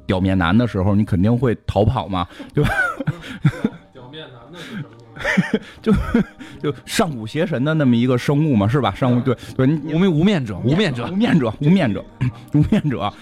[0.05, 2.69] 屌面男的时候，你肯定会逃跑嘛，对吧？
[3.91, 4.83] 表面男的是？
[5.81, 5.91] 就
[6.61, 8.93] 就上古邪神的那么一个生物嘛，是吧？
[8.95, 12.03] 上古对对，你无面无面者，无面者，无面者，无面者，
[12.53, 13.13] 无面者，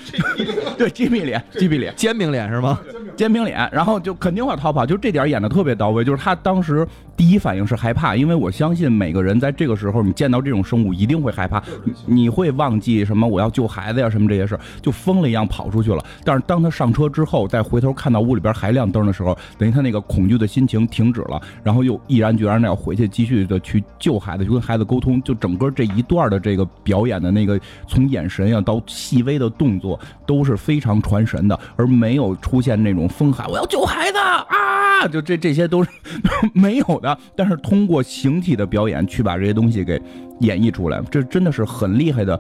[0.78, 2.80] 对，鸡皮脸，鸡皮脸，煎饼脸是吗？
[3.16, 11.62] 煎饼脸，然后就肯定会逃跑，就这点演的特别到位，就是他当时第一反应是害怕，因为我相信每个人在这个时候，你见到这种生物一定会害怕，
[12.06, 16.06] 你会忘记什么我要救孩子呀什么这些事，就疯了一样跑出去了。
[16.24, 35.90] 但是当他上车之后，再回头看到屋里边还亮灯的时候，等于他那个恐惧的心情停止了，然后又毅然决然的要回去继续的去救孩子，去跟孩子沟通，就整个这一段的这个表演的那个从眼神呀到细微的动作都是非常传神的，而没有出现那种疯喊我要救孩子啊，就这这些都是
[36.54, 37.07] 没有的。
[37.36, 40.02] 但是通过形体的表演去把这些东西给
[40.40, 42.40] 演绎出来，这真的是很厉害的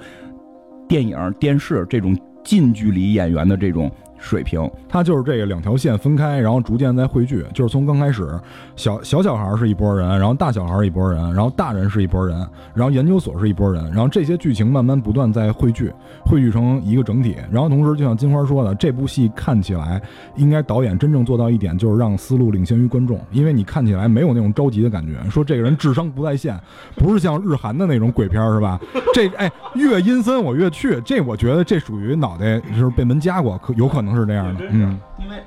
[0.88, 4.69] 电影、电视这种近距离演员的这种水平。
[4.89, 8.27] 它就是这个两条线分开，然后逐渐在汇聚，就是从刚开始
[8.75, 12.38] 小小小孩是一拨人，然后大小孩是一拨人，然后大人是一拨人，
[12.73, 15.91] 然后研究所是一拨人，然后这些剧情慢慢不断在汇聚，
[16.25, 17.36] 汇聚成一个整体。
[17.51, 20.01] 然后同时，就像金花说的，这部戏看起来
[20.36, 26.58] 应该导演真正做到一点，就是让思路领先于观众，因为你看起来没有那种着急的感觉，说这个人智商不在线，
[26.95, 28.80] 不是像日韩的那种鬼片是吧？
[29.13, 35.00] 这哎越阴森我越去，这我觉得这属于脑袋就是被门夹过，可有可能是这样的，嗯。
[35.20, 35.43] 因为，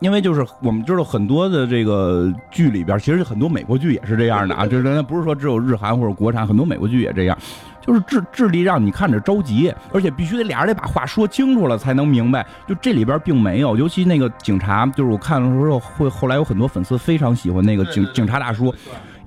[0.00, 7.36] 因为就是我们知道很多的这个剧里边，其实很多美国剧也是这样的啊，就是人家不是说只有日韩或者国产，很多美国剧也这样，
[7.80, 12.46] 就是智智力让你看着着急，而且必须得俩人得把话说清楚了才能明白。
[12.66, 18.72] 就这里边并没有，尤其那个警察，就是我看的时候会后来有很多粉丝非常喜欢那个警警察大叔。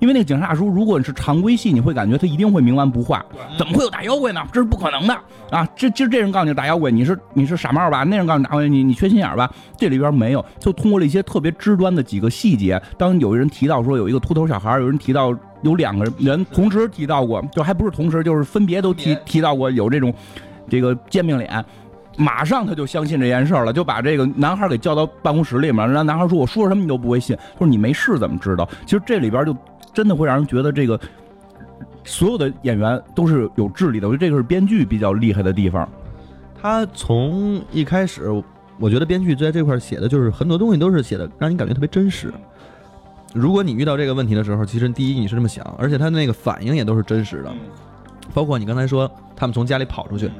[0.02, 3.24] 因为那个警察大叔，如果你是常规戏，你会感觉他一定会冥顽不化。
[3.56, 4.42] 怎么会有大妖怪呢？
[4.52, 5.16] 这是不可能的
[5.48, 5.64] 啊！
[5.76, 8.02] 这今儿这人告诉你大妖怪，你是你是傻帽吧？
[8.02, 9.48] 那人告诉你大妖怪，你你缺心眼吧？
[9.76, 12.82] 这里边没有，就通过了一些特别肢端的几个细节。
[12.98, 20.12] 当有人提到说有一个秃头小孩，有人提到有两个人同时提到过，就还不是同时，就是分别都提提到过有这种
[20.68, 21.64] 这个煎饼脸。
[22.16, 29.56] 马上他就相信这件事了，就把这个男孩给叫到办公室里面，让男孩说：“我说什么你都不会信。”他说：“你没事怎么知道？”其实这里边就。
[29.92, 30.98] 真的会让人觉得这个
[32.04, 35.88] 所有的演员都是有智力的，我觉得这个是编剧比较厉害的地方。
[36.60, 38.30] 他从一开始，
[38.78, 42.32] 我觉得编剧在这块写的就是很多东西都是写的让你感觉特别真实。
[43.34, 47.52] 如果你遇到这个问题的时候，其实第一你是这么想，而且他那个反应也都是真实的。
[48.32, 50.30] 包括你刚才说他们从家里跑出去，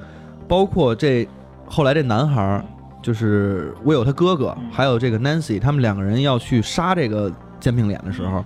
[0.49, 1.29] 包括这
[1.67, 2.65] 后来这男孩
[3.01, 8.45] 就是 Will 他哥哥，还有这个 Nancy，他们两个人要去杀这个煎饼脸的时候。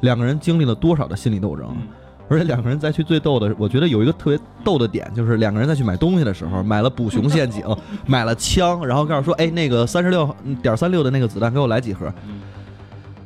[0.00, 1.76] 两个人经历了多少的心理斗争，
[2.28, 7.64] 而且两个人再去最逗的，我觉得有一个特别逗的点，就是两个人再去买东西的时候，买了捕熊陷阱，
[8.06, 12.12] 买了枪，然后告诉说，哎，那个三十六点三六的那个子弹给我来几盒。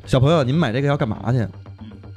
[0.06, 1.46] 小朋友，你们买这个要干嘛去？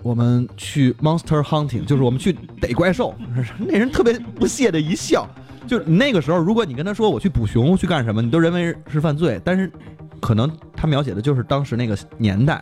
[0.02, 3.16] 我们去 monster hunting，就是我们去逮怪兽。
[3.58, 5.26] 那人特别不屑的一笑，
[5.66, 9.72] 就是那个时候，如果你跟他说我去捕熊去干什么，你都认为是犯罪，但是
[10.20, 12.62] 可能他描写的就是当时那个年代。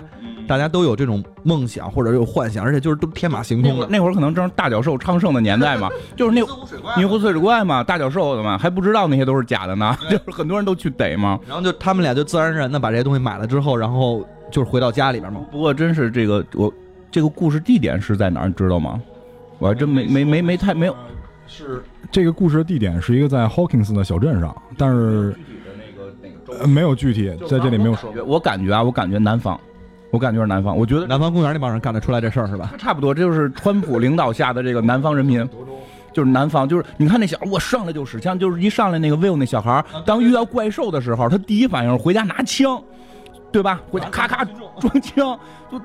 [0.52, 3.88] 大家都有这种梦想或者有幻想，而且就是都天马行空的。
[3.90, 6.42] 那会儿可能正是大角兽昌盛的年代嘛， 就是那
[6.98, 11.40] 女湖水怪嘛，大角兽的嘛，还不知道那些都是假的呢， 就是很多人都去逮嘛。
[11.48, 15.40] 然后就他们俩就自然而然的把这些东西买了之后，然后就是回到家里边嘛。
[15.50, 16.74] 不过真是这个我
[17.10, 19.02] 这个故事地点是在哪儿，你知道吗？
[19.58, 20.94] 我还真没没没没太没有。
[21.48, 25.34] 是这个故事的地点是一个在 Hawkins 的小镇上，但是
[26.68, 28.12] 没有具体在这里没有说。
[28.26, 29.58] 我感觉啊，我感觉南方。
[30.12, 32.74] 我感觉是南方，我觉得南方公园那帮人干得出来这事儿是吧？
[32.78, 35.48] 差不多，这就是川普领导下的这个南方人民，
[36.14, 42.82] 就是南方，就是你看那小，我上来就使枪，就是一上来那个 Will 那小孩，当遇到怪兽的时候，他第一反应回家拿枪，
[43.52, 43.80] 对吧？
[43.90, 44.44] 回家咔咔
[44.80, 45.40] 装枪，
[45.72, 45.82] 就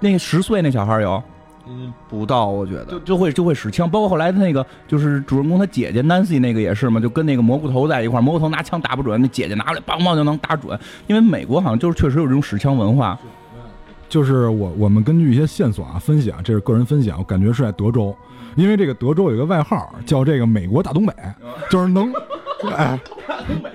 [0.00, 1.22] 那十岁那小孩有，
[1.68, 13.16] 嗯，不到，我觉得就就会就会使枪，包括后来他那个就是主人公他姐姐 Nancy 那个也是嘛，就跟那个蘑菇头在一块儿，蘑菇头拿枪打不准，那姐姐拿过来梆梆就能打准，因为美国好像就是确实有这种使枪文化，
[14.08, 18.16] 就是我我们根据一些线索啊分析啊，这是个人分析啊，我感觉是在德州，
[18.56, 21.12] 因为这个德州有一个外号叫这个美国大东北，
[21.70, 22.12] 就是能，
[22.74, 22.98] 哎，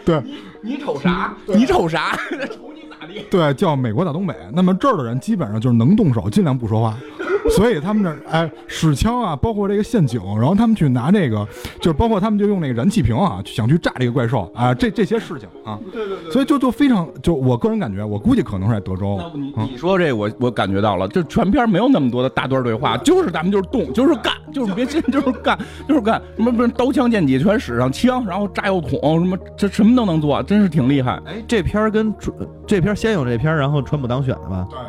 [0.03, 0.21] 对
[0.61, 1.35] 你瞅啥？
[1.45, 2.15] 你瞅啥？
[2.49, 3.25] 瞅你咋地？
[3.29, 4.35] 对，叫美国大东北。
[4.53, 6.97] 那么这儿的人基本上就是能动手，尽量不说话。
[7.51, 11.47] 所以他们这儿哎使枪啊，包括这个陷阱，然后他们去拿这个，
[11.79, 19.19] 就是包括他们就用那个燃气瓶啊，想去炸这个怪兽啊，这这些事情啊，对对对，所以就就非常就我个人感觉，我估计可能是在德州。
[19.35, 31.19] 你你说这我我感觉到了，就全片没有那么多的大段对话，就是咱们就是动，就是干，就是别信， 就是干，就是干，什么不是刀枪剑戟全使上枪，然后炸药桶什么这什么都能做，真是挺厉害。
[31.25, 34.67] 哎，这片儿跟川这片儿先有这片儿，然后川普当选的吧？
[34.69, 34.79] 对。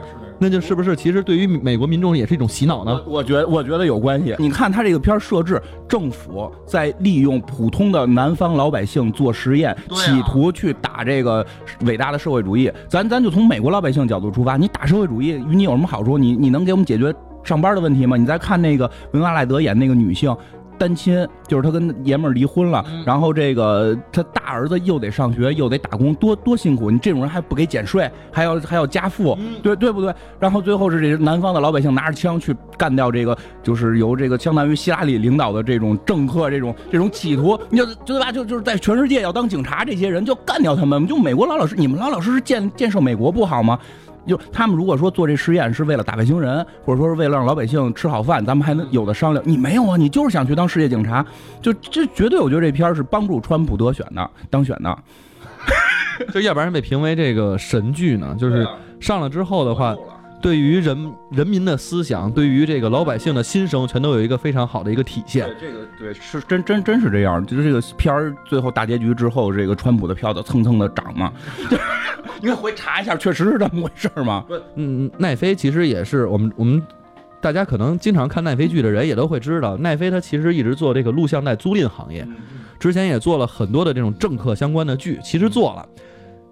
[0.44, 3.00] 那就是不是其实对于美国民众也是一种洗脑呢？
[3.06, 4.36] 我觉得我觉得有关系。
[4.38, 11.44] 你看他这个片儿设置，政府在利用普通的南方老百姓做实验，企图去打这个
[11.86, 12.70] 伟大的社会主义。
[12.90, 16.18] 咱咱就从美国老百姓角度出发，你打社会主义与你有什么好处？
[16.18, 17.10] 你你能给我们解决
[17.42, 18.18] 上班的问题吗？
[18.18, 20.36] 你再看那个维诺赖德演那个女性。
[20.78, 26.90] 单亲就是他跟爷们儿离婚了，然后这个他大儿子又得上学又得打工，多多辛苦。
[26.90, 30.14] 你这种人还不给减税，还要还要加赋，对对不对？
[30.38, 38.30] 然后最后是这南方的老百姓拿着枪去干掉这个，就是由这个相当于希拉里领导的这种政客，这种这种企图，你就对吧？
[38.32, 41.06] 就就是在全世界要当警察，这些人就干掉他们。
[41.06, 43.78] 就美国老老实，你们老老实实建建设美国不好吗？
[44.26, 49.44] 就他们如果说做这实验是为了打外星人，或者说是为了让老百姓吃好饭，咱们还能有的商量。
[49.46, 51.24] 你没有啊，你就是想去当世界警察，
[51.60, 54.98] 就这绝对，我觉得这片是帮助川普得选的，当选的。
[56.32, 58.36] 就要不然被评为这个神剧呢？
[58.38, 58.66] 就是
[59.00, 59.96] 上了之后的话，
[60.44, 65.48] 对于人人民的思想，对于这个老百姓的心声，全都有一个非常好的一个体现。
[65.58, 71.32] 这个对是真真真是这样，就是这个片儿最后大结局之后，这个川普的票子蹭蹭的涨嘛。
[72.42, 74.44] 你回查一下，确实是这么回事吗？
[74.46, 76.82] 不，嗯，奈飞其实也是我们我们
[77.40, 82.28] 大家可能经常看奈飞剧的人也都会知道，奈飞他其实一直做这个录像带租赁行业，
[82.78, 85.88] 之前也做了很多的这种政客相关的剧，其实做了，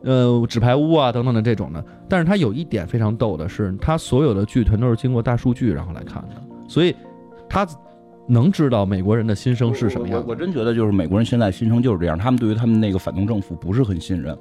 [0.05, 1.85] 呃，纸牌屋啊等等的这种的。
[2.09, 6.95] 但是它有一点非常逗的是，它所有的剧全都是经过大数据然后来看的，所以
[7.49, 7.67] 它
[8.27, 10.25] 能知道美国人的心声是什么样。
[10.27, 14.37] 我真觉得就是美国人现在心声就是这样，他们对于他们那个反动政府不是很信任。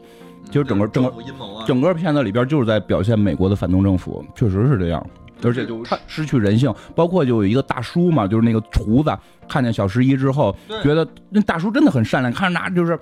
[0.50, 1.14] 就是整个整个
[1.68, 5.06] 整个片子里边就是在表现美国的反动政府，确实是这样，
[5.44, 9.16] 而且就他失去人性，包括就有一个大叔嘛，就是那个厨子，
[9.48, 13.00] 看见小十一之后，觉得那大叔真的很善良，看着拿就是。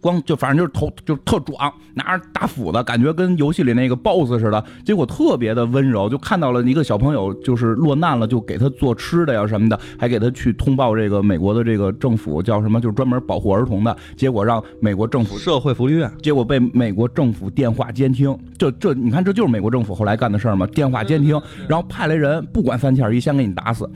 [0.00, 4.64] 光就反正就是头就特壮，拿着大斧子，感觉跟游戏里那个 BOSS 似的。
[4.84, 13.96] 结果特别的温柔，就看到了一个小朋友就是落难了，就给他做吃的呀什么的，还给他去通报这个美国的这个政府叫什么，就是专门保护儿童的。
[14.16, 18.36] 结果让美国政府社会福利院，结果被美国政府电话监听。
[18.58, 20.66] 这这你看这就是美国政府后来干的事儿吗？
[20.68, 23.88] 电话监听，然后派来人不管三七二十一，先给你打死，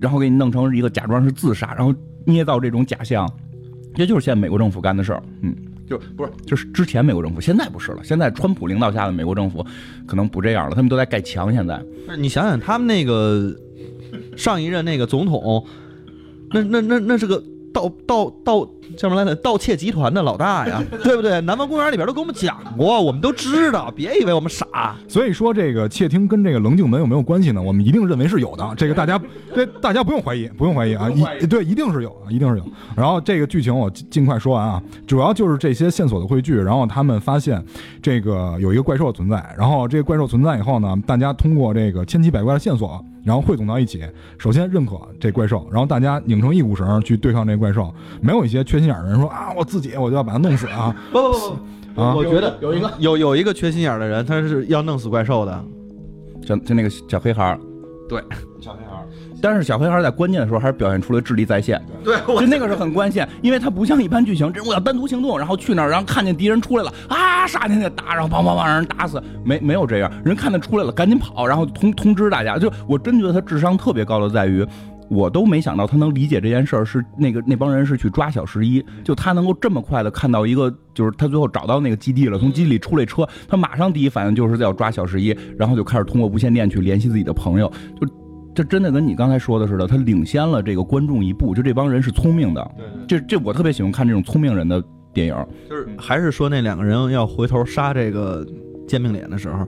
[0.00, 3.28] 然后给你弄成一个假装是自杀，然后捏造这种假象。
[3.94, 5.54] 这就是现在美国政府干的事儿，嗯，
[5.88, 8.00] 就不是，就是之前美国政府，现在不是了。
[8.04, 9.64] 现在川普领导下的美国政府
[10.06, 11.52] 可能不这样了，他们都在盖墙。
[11.52, 11.82] 现在，
[12.18, 13.54] 你想想，他们那个
[14.36, 15.66] 上一任那个总统，
[16.50, 17.42] 那那那那是个。
[17.72, 18.64] 盗盗盗
[18.96, 19.34] 叫什么来着？
[19.36, 21.40] 盗窃集团的老大呀， 对不对？
[21.42, 24.96] 南方公园里边都跟我们讲过，我们都知道，别以为我们傻。
[25.06, 27.62] 所以说，这个窃听跟这个棱镜门有没有关系呢？
[27.62, 28.68] 我们一定认为是有的。
[28.76, 29.20] 这个大家，
[29.54, 31.08] 这大家不用怀疑，不用怀疑啊！
[31.40, 32.64] 一对，一定是有，一定是有。
[32.96, 36.56] 然后这个剧情我尽快说完啊，主要就是这些线索的汇聚。
[36.56, 37.62] 然后他们发现
[38.02, 39.54] 这个有一个怪兽存在。
[39.56, 43.04] 然后这个怪兽存在以后呢，大家通过这个千奇百怪的线索。
[43.24, 44.02] 然后汇总到一起，
[44.38, 47.92] 首先认可这怪兽，然后大家拧成一股绳去对抗这怪兽。
[48.20, 50.94] 没有一些缺心眼的人说啊，我自己我就要把它弄死啊！
[51.12, 51.56] 不不不
[51.94, 55.64] 不，啊，我觉得有一个有有一个缺心眼的人，他是要弄死怪兽的，
[56.42, 57.60] 就就那个小黑孩儿，
[58.08, 58.22] 对。
[59.40, 74.66] 但是小黑孩在关键的时候还是表现出了智力在线，对，就那个是很关键，因为他不像一般剧情，这我要单独行动，然后去那儿，然后看见敌人出来了，啊，杀进去打，然后砰砰砰让人打死，没没有这样，人看他出来了，赶紧跑，然后通通知大家，就我真觉得他智商特别高的在于，
[75.08, 88.06] 我都没想到他能理解这件事儿，是那个那帮人是去抓小十一，就他能够这么快的看到一个，就是他最后找到那个基地了，从基地里出来车，他马上第一反应就是要抓小十一，然后就开始通过无线电去联系自己的朋友，就。
[88.54, 91.54] 这真的跟你刚才说的似的，他领先了这个观众一步。
[91.54, 92.70] 就这帮人是聪明的，
[93.06, 94.82] 这这我特别喜欢看这种聪明人的
[95.12, 95.46] 电影。
[95.68, 98.46] 就是还是说那两个人要回头杀这个
[98.88, 99.66] 煎饼脸的时候，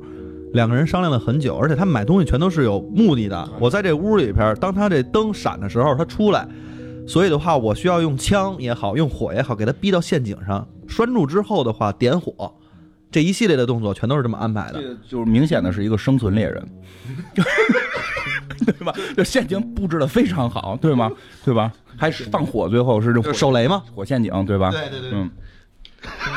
[0.52, 3.48] 两个人商量了很久，而且他们买东西全都是有目的的。
[3.60, 6.46] 我在这屋里边，当他这灯闪的时候，他出来，
[7.06, 12.52] 所以的话，我需要用枪也好，用火也好，给他逼到陷阱上，拴住之后的话，点火，
[13.12, 14.88] 这一系列的动作全都是这么安排的这。
[14.88, 16.66] 个就是明显的是一个生存猎人，
[18.66, 18.92] 对吧？
[19.16, 21.10] 这陷阱布置的非常好，对吗？
[21.44, 21.70] 对吧？
[21.96, 23.82] 还是放火，最后是这火手雷吗？
[23.94, 24.70] 火陷阱，对吧？
[24.70, 25.30] 对对对嗯，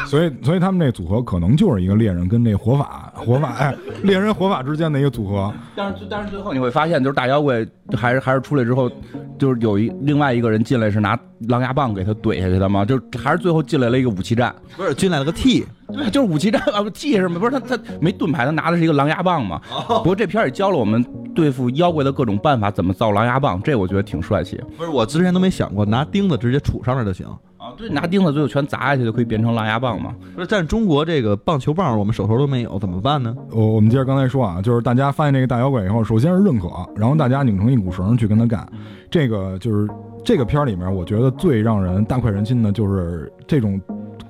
[0.05, 5.51] 所以，所以他们这组合可能就是一个猎人跟那火法火法哎，猎人火法之间的一个组合。
[5.75, 8.91] 但是但是最后你会发现，就是大妖怪还是还是出来之后，
[9.39, 17.39] 就是有一另外一个人进来是拿狼牙棒给他怼下去的嘛，就是还是最后进来了一个武器战，不是进来了个 T，对，就是武器战啊，不 T 是吗？
[17.39, 19.61] 不是他他没盾牌，他拿的是一个狼牙棒嘛。
[19.87, 27.25] 不过这片儿也教了我们对付妖怪的各种办法，怎么造狼牙棒，这我觉得挺帅气不是我之前都没想过拿钉子直接杵上面就行。
[27.25, 27.37] 啊。
[27.77, 30.13] 对，拿钉子最后全砸下去就可以变成狼牙棒嘛。
[30.35, 33.35] 不是，但是中国这个棒球棒我们手头都没有，怎么办呢？
[33.51, 38.67] 我我们接着刚才说啊，就是大家发现这个大妖怪以后，首先是认可，然后大家拧成一股绳去跟他干。
[39.09, 39.87] 这个就是
[40.23, 43.81] 这个片儿里面，我觉得最让人大快人心的就是这种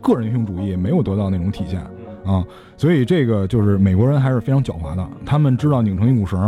[0.05, 1.81] 个人英雄主义没有得到那种体现
[2.23, 2.45] 啊，
[2.77, 6.39] 所以这个就是美国人还是非常狡猾的，他们知道拧成一股绳，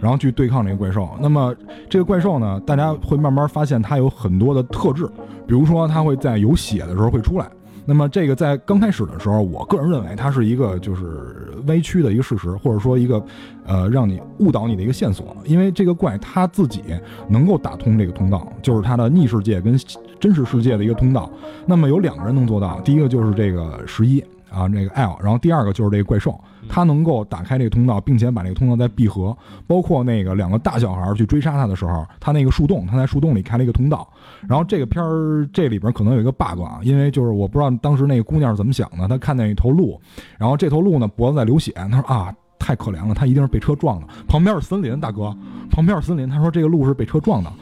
[0.00, 1.08] 然后去对抗这个怪兽。
[1.20, 1.54] 那么
[1.88, 5.06] 这个怪兽呢，大家会慢慢发现它有很多的特质，
[5.46, 7.46] 比如说它会在有血的时候会出来。
[7.86, 13.24] 那么这个在刚开始的时候，我个人认为它是一个就是歪曲的一个事实，或者说一个
[13.64, 16.82] 呃让你误导你的一个线索，因为这个怪它自己
[17.28, 19.78] 能够打通这个通道，就是它的逆世界跟
[20.18, 21.30] 真实世界的一个通道。
[21.64, 24.20] 那么有两个人能做到，第一个就是这个十一
[24.50, 29.36] 啊，这个 L，然后第二个就是这个怪兽，他能够打开这个通道，并且把这个通道再闭合。
[29.66, 34.08] 包括那个两个大小孩去追杀他的时候，他那个树洞，他在树洞里开了一个通道。
[34.48, 40.00] 然后这个片儿这里边可能有一个 bug 啊，因为就是我不知道当时那个姑娘是怎么想的，她看见一头鹿，
[40.38, 42.34] 然后这头鹿呢脖子在流血，她说啊。
[42.58, 44.06] 太可怜了，它一定是被车撞的。
[44.26, 45.32] 旁边是森林，大哥，
[45.70, 46.26] 旁边是森林。
[46.26, 47.52] 他说这个鹿是被车撞的，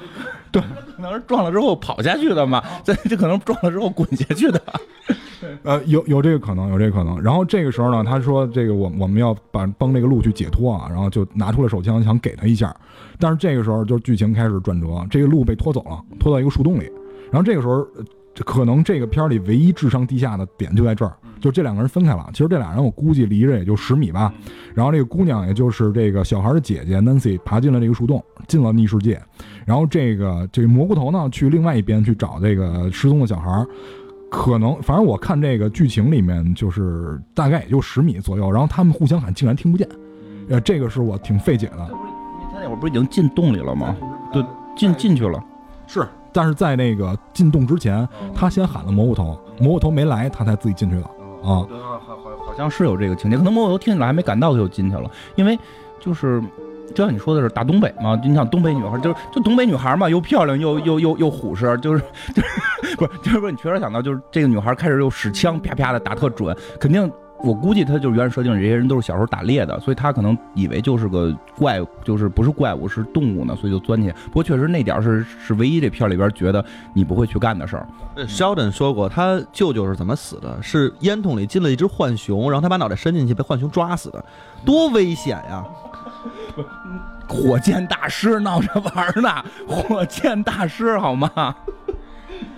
[0.61, 4.61] 可能是撞了之后跑下去的嘛，这这可能撞了之后滚下去的。
[5.63, 7.21] 呃，有有这个可能，有这个可能。
[7.21, 12.75] 然后这个时候呢，他说这个我我们要把帮这个鹿去解脱啊，然后就拿出了手枪想给他一下，
[13.19, 16.91] 但是这个时候就剧情开始转折，这个鹿被拖走了，拖到一个树洞里。
[17.31, 17.87] 然后这个时候，
[18.37, 22.29] 呃可能这个片儿里唯一智商低下的点就在这儿，就这两个人分开了。
[22.33, 24.33] 其实这俩人我估计离着也就十米吧。
[24.75, 29.21] 然后这个姑娘，也就是这个小孩的姐姐 Nancy，爬进了这个树洞，进了逆世界。
[29.65, 33.67] 然后这个这个蘑菇头呢，去另外一边去找这个失踪的小孩儿。
[34.31, 39.89] 可能，反正我看这个剧情里面，就是大概也就十米左右，然后他们互相喊，竟然听不见，
[40.49, 41.89] 呃，这个是我挺费解的。
[42.53, 43.95] 他那会儿不是已经进洞里了吗？
[44.33, 44.45] 对，
[44.77, 45.41] 进进去了。
[45.87, 51.05] 是，但是在那个进洞之前，他先喊了蘑菇头，蘑菇头没来，他才自己进去的
[51.49, 51.65] 啊。
[51.67, 52.17] 对，好好
[52.47, 55.59] 好像是有这个情节，可能蘑菇头听起来还没赶到他就进去了，因为
[55.99, 56.43] 就是。
[56.95, 62.01] 就像你说的是大东北嘛，你想东北女孩就是就东北女孩嘛，又漂亮又又又又虎实，就是
[62.35, 67.11] 就是 不是就是说你确实想到就是这个女孩开始又使枪啪啪的打特准，肯定
[67.45, 74.17] 我估计他就是原始设定里这些人都是小时候打猎的，所以他可能以为就是个怪，就是不是怪物是动物呢，所以就钻进去。
[74.27, 77.87] 不过确实那点儿是是唯一这片里边觉得你不会去干的事儿。
[78.15, 80.57] 呃 Sheldon 说过，他舅舅是怎么死的？
[80.63, 84.25] 是烟筒里进了一只浣熊，然后他把脑袋伸进去，被浣熊抓死的，
[84.65, 85.63] 多危险呀！
[87.29, 91.55] 火箭大师闹着玩儿呢，火箭大师好吗？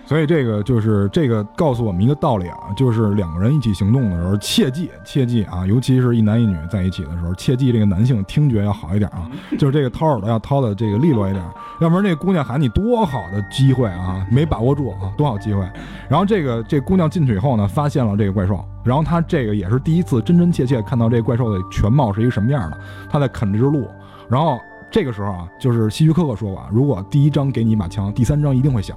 [0.07, 11.45] 所以这个就是这个告诉我们一个道理啊，就是两个人一起行动的时候，切记切记啊，尤其是一男一女在一起的时候，切记这个男性听觉要好一点啊，就是这个掏耳朵要掏的这个利落一点，
[11.81, 15.69] 要不然这姑娘喊你多好的机会啊，没把握住啊，多好机会。
[16.09, 22.79] 然后这个这姑娘进去以后呢，发现了这个怪兽，然后她这个也是第一次真真切切看到这个怪兽的全貌是一个什么样的，
[23.11, 23.88] 她在啃这只鹿，
[24.29, 24.57] 然后
[24.88, 28.97] 这个时候啊，就是希区柯克说过啊，如果第一章给你一把枪，第三章一定会响。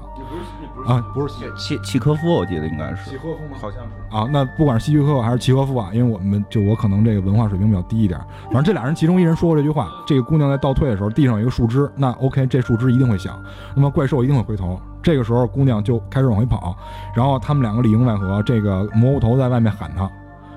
[0.86, 3.10] 啊，不是契契科夫，我记得应该是。
[3.10, 3.58] 契科夫吗？
[3.62, 4.16] 好像是。
[4.16, 13.40] 啊，那不管是希区柯克还是契诃夫啊，因为我们就我可能这个文化水平比较低一点，反正这俩人其中一人说过这句话，这个姑娘在倒退的时候，地上有一个树枝，那 OK，这树枝一定会响，
[13.76, 14.80] 那么怪兽一定会回头。
[15.02, 16.76] 这个时候姑娘就开始往回跑，
[17.16, 20.10] 然后他们两个里应外合，这个蘑菇头在外面喊她，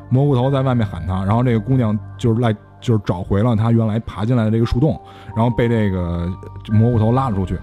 [0.08, 5.00] 蘑菇头在外面喊她，然后这个姑娘就是来就是找回了她原来爬进来的这个树洞，
[5.36, 6.28] 然后被这个
[6.70, 7.58] 蘑菇头拉了出去。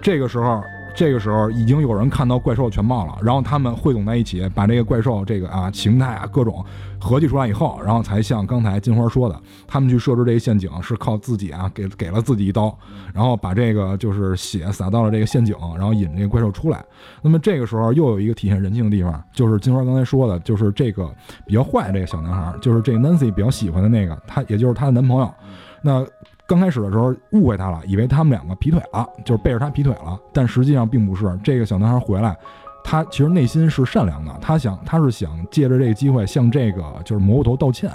[0.00, 0.62] 这个时候
[0.94, 6.64] 这个时候已经有人看到怪兽全貌了，然后他们汇总在一起，把这个怪兽这个啊形态啊各种
[7.00, 12.76] 合计出来以后，然后才像刚才金花说的，他们去设置这个陷阱是靠自己啊给给了自己一刀，
[13.12, 16.84] 然后把这个就是血撒到了这个陷阱，然后引这个怪兽出来。
[17.22, 21.12] 那么这个时候又有一个体现人性的地方，就是金花刚才说的，就是这个
[21.44, 25.34] 比较坏这个小男孩，就是这个 Nancy 比较喜欢的那个，他也就是她的男朋友。
[25.82, 26.06] 那
[26.46, 31.38] 刚开始的时候误会他了，以为他们两个劈腿了，就是背着他劈腿了，但实际上并不是。
[31.42, 32.36] 这个小男孩回来，
[32.84, 37.90] 他其实内心是善良的，他想他是想借着这个机会向这个就是蘑菇头道歉，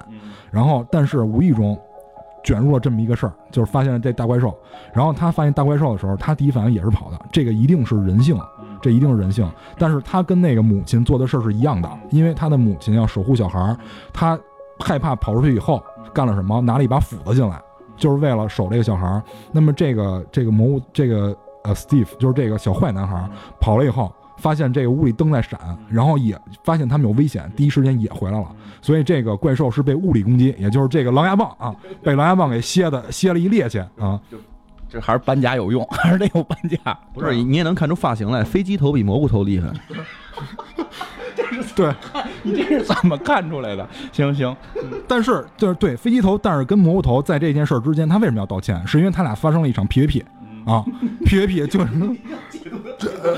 [0.50, 1.80] 然后但是无意中
[2.44, 4.58] 卷入了这么一个事儿，就是发现了这大怪兽。
[4.94, 8.36] 然后他发现大怪兽的时候，他第一反应也是跑的，这个一定是人性，
[8.82, 9.48] 这一定是人性。
[9.78, 13.78] 但是他跟那个母亲做的事儿是一样的，因为他的母亲要守护小孩儿，
[14.12, 14.40] 他
[14.80, 15.84] 害怕跑出去以后
[16.16, 17.62] 干了什么，拿了一把斧子进来。
[18.00, 19.22] 就是为了守这个小孩儿，
[19.52, 23.30] 那么这个这个魔物这个呃，Steve 就是这个小坏男孩
[23.60, 28.48] 跑了以后，发现这个屋里灯在闪，然后也发现他们有危险，第一时间也回来了。
[28.82, 34.20] 所以这个怪兽是被物理攻击，也就是这个狼牙棒啊，被狼牙棒给歇的歇了一趔趄啊。
[34.88, 36.78] 这还是搬家有用，还是得有搬家。
[37.14, 39.70] 不是你也能看出发型来，飞机头比蘑菇头厉害。
[41.76, 41.94] 对，
[42.44, 43.88] 你 这是怎么看出来的？
[44.12, 44.56] 行行，
[45.08, 48.82] 但是就是对飞机头，但是跟蘑菇头在这件事之间，他为什么要道歉？
[48.88, 50.24] 是因为他俩发生了一场 PVP
[50.66, 50.84] 啊
[51.26, 51.88] ，PVP 就是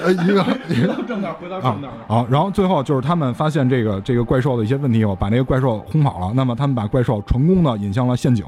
[0.03, 1.89] 呃一个回到正道，回到正道。
[2.07, 6.31] 好，然后最后就是他们发现这个这个怪兽的一些问题以后，把那个怪兽轰跑了。
[6.35, 8.45] 那么他们把怪兽成功的引向了陷阱，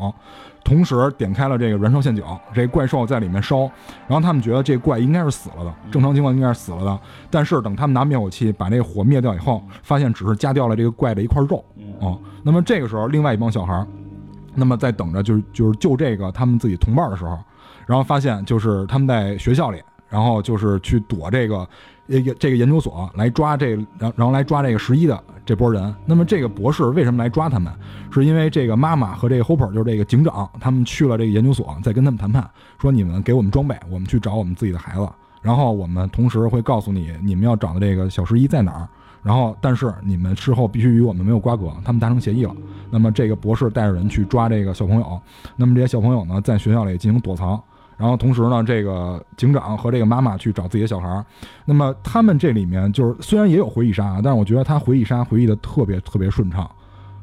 [0.63, 2.23] 同时点开了这个燃烧陷阱，
[2.53, 3.61] 这怪兽在里面烧。
[4.07, 6.99] 然后他们觉得这怪应该是死了的，正常情况应该是死了的。
[7.29, 11.63] 但是等他们拿灭火器把这个火灭掉以后，发现只是夹掉了这个怪的一块肉
[12.01, 12.17] 啊。
[12.43, 13.87] 那么这个时候，另外一帮小孩儿，
[14.55, 17.37] 那么在等着就是就是救这个他们自己同伴的时候，
[17.85, 19.81] 然后发现就是他们在学校里，
[20.13, 21.67] 然后就是去躲这个
[22.05, 25.91] 呃这个研究所来抓这个，然然后来抓这个十一的这波人。
[26.05, 27.73] 那么这个博士为什么来抓他们？
[28.11, 32.47] 是因为这个妈妈和这个 Hopper 就是这个警长，他们去了这个研究所，在跟他们谈判，
[32.79, 35.09] 说你们给我们装备，我们去找我们自己的孩子，
[35.41, 38.87] 然后我们同时会告诉你你们要找的这个小十一在哪儿。
[39.23, 42.53] 然后，但是你们事后必须与我们没有瓜葛，他们达成协议了。
[42.91, 45.21] 那么这个博士带着人去抓这个小朋友，
[45.55, 47.61] 那么这些小朋友呢，在学校里进行躲藏。
[47.97, 51.25] 然后同时呢，这个警长和这个妈妈去找自己的小孩儿。
[51.65, 56.69] 那么他们这里面就是虽然也有回忆杀啊，但是我觉得他回忆杀回忆的特别特别顺畅，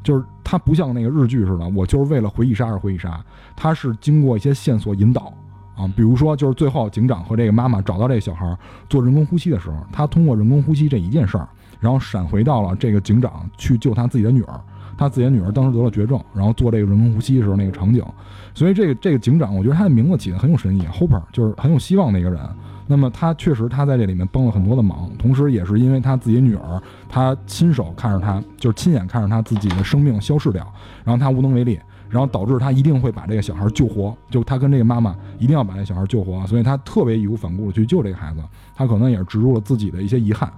[0.03, 3.23] 就是他不像那个日剧似的，我就是为了回忆杀而回忆杀，
[3.57, 5.33] 他是经过一些线索引导
[5.77, 8.57] 啊，比如说就是最后警长和这个妈妈找到这个小孩儿
[8.89, 11.49] 做人工呼吸的时候，他通过人工呼吸这一件事儿。
[11.79, 14.61] 然后闪回到了这个警长去救他自己的女儿，
[15.01, 18.05] 他自己的女儿当时得了绝症，然后做这个人工呼吸的时候那个场景，
[18.53, 22.39] 所以这个这个警长，我觉得他的名字起的很有深意，Hopper 就是很有希望的一个人。
[22.87, 30.71] 那么他确实他在这里面帮了很多的忙，同时也是因为他自己女儿，他亲手看着他，就是亲眼看着他自己的生命消逝掉，
[31.03, 31.81] 然后他无能为力，
[32.11, 38.43] 然后导致他一定会把这个小孩救活，就他跟这个妈妈一定要把这小孩救活，所以他特别义无反顾的去救这个孩子，
[38.75, 40.53] 他可能也是植入了自己的一些遗憾。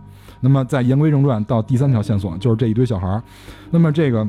[0.45, 3.23] 那么，在言归正传，到第三条线索就是这一堆小孩儿。
[3.71, 4.29] 那么，这个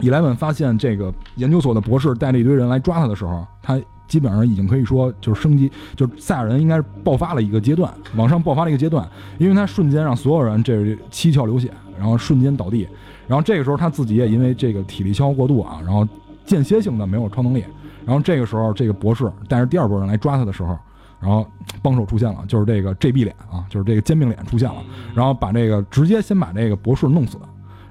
[0.00, 9.06] 伊莱文发现这个研究所的博士带着一堆人来抓他的时候，他基本上已经可以说就是升级，就是赛亚人应该爆发了一个阶段，往上爆发了一个阶段，
[9.36, 12.88] 因为他瞬间让所有人这七窍流血，然后瞬间倒地，
[13.26, 16.06] 然后这个时候他自己也因为这个体力消耗过度啊，然后
[16.46, 17.64] 间歇性的没有超能力，
[18.06, 20.78] 然后这个时候这个博士带着第二波人来抓他的时候。
[21.20, 21.46] 然后
[21.82, 24.82] 帮手出现了，就是这个 JB 脸啊，就是这个煎饼脸出现了，
[25.14, 27.38] 然后把这个直接先把这个博士弄死，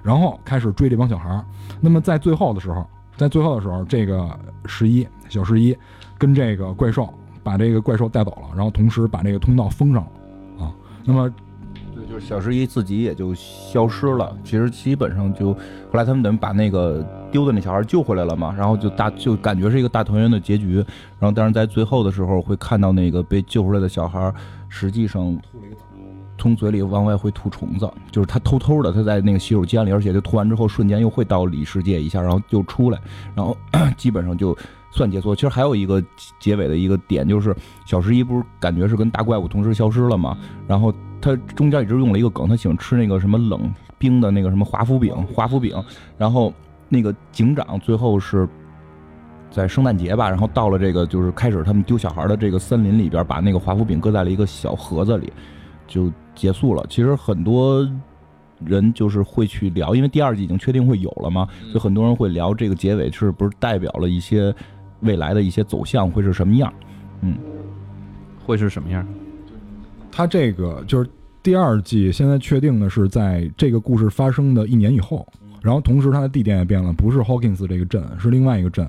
[0.01, 1.43] 然后开始追这帮小孩儿。
[1.81, 4.29] 那么在最后的时候，在最后的时候，这个
[4.65, 5.77] 十一小十一
[6.17, 7.13] 跟这个怪兽
[7.43, 10.73] 把这个怪兽带走了，然后同时把这个通道封上了啊。
[11.03, 11.35] 那么对，
[12.19, 14.35] 小十一自己也就消失了。
[14.43, 20.75] 其实基本上就后来他们等于把那个丢的那小孩救回来了嘛，然后就大就感觉是一个大团圆的结局。
[21.19, 24.33] 然后但是在最后的时候会看到那个被救出来的小孩，
[24.69, 25.37] 实际上
[26.37, 32.99] 从嘴里往外会吐虫子，就是他偷偷的他在那个洗手间里，而且就吐完之后瞬间又会到里世界一下，然后就出来，
[33.33, 33.57] 然后
[33.97, 34.55] 基本上就
[34.91, 35.35] 算解锁。
[35.35, 36.03] 其实还有一个
[36.39, 40.93] 结尾的一个点就是小十一不是感觉是跟大怪物同时消失了嘛，然后。
[41.19, 45.75] 他中间一直用了一个梗，他喜欢吃那个什么冷冰的那个什么华夫饼，华夫饼。
[46.15, 46.53] 然后
[46.89, 48.47] 那个警长最后是
[49.49, 55.33] 在圣诞节吧，然后到了这个就是开始他们丢小孩的这个森林里边，把那个华夫饼搁在了一个小盒子里，
[55.87, 56.85] 就结束了。
[56.87, 57.83] 其实很多
[58.63, 64.53] 人就是会去聊，因为第二季已经确定会有了嘛，所以很多人会聊这个结尾是不是代表了一些
[65.01, 66.73] 未来的一些走向会是什么样？
[67.21, 67.37] 嗯，
[68.45, 69.05] 会是什么样？
[70.11, 71.09] 它这个就是
[71.43, 75.27] 第二季，现在确定的是在这个故事发生的一年以后，
[75.67, 78.87] 然后同时它的地点也变了，不是 Hawkins 这个镇，是另外一个镇。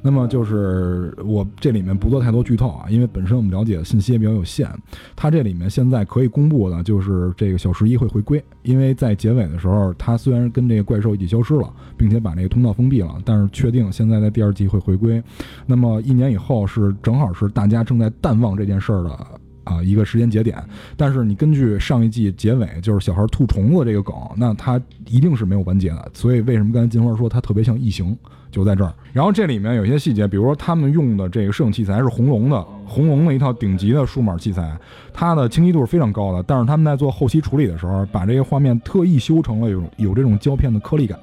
[0.00, 4.70] 那么就是我这里面不做太多剧透啊，因为本身我们了解的信息也比较有限。
[5.16, 15.20] 它这里面现在可以公布的就是这个小十一会回归，因为在结尾的时候，它虽然跟这个怪兽一起消失了，并且把这个通道封闭了，但是确定现在在第二季会回归。
[15.66, 19.26] 那么一年以后是正好是大家正在淡忘这件事儿的
[19.64, 20.62] 啊一个时间节点。
[20.96, 26.10] 但是你根据上一季结尾就是小孩吐虫子这个梗，那它一定是没有完结的。
[26.14, 28.16] 所以为什么刚才金花说它特别像异形？
[28.50, 34.76] 就在这儿，然后这里面有些细节，比如说他们用的这个摄影器材是红龙的，红龙的一套顶级的数码器材，
[35.12, 36.42] 它的清晰度是非常高的。
[36.42, 41.16] 但是他们在做后期处理的时候，把这个画面特意修成了有有这种胶片的颗粒感，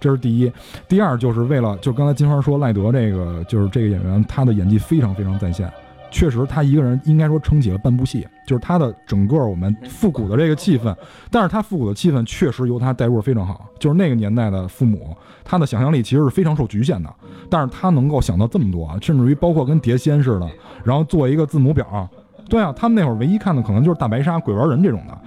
[0.00, 0.50] 这是第一。
[0.88, 5.72] 第二就是为了，就刚才金花说赖德这个就是这个演员，他的演技非常非常在线。
[6.14, 10.94] 确实，他一个人应该说撑起了半部戏，就是他的整个我们复古的这个气氛。
[11.28, 17.12] 但是他复古的气氛确实由他带入非常好，就是那个年代的父母，他的想象力其实是非常受局限的。
[17.50, 20.48] 但是他能够想到这么多，甚至于包括跟碟仙似的，
[20.84, 22.08] 然后做一个字母表。
[22.48, 25.18] 对啊，他们那会儿唯一看的可能就是大白鲨、鬼玩人这种的。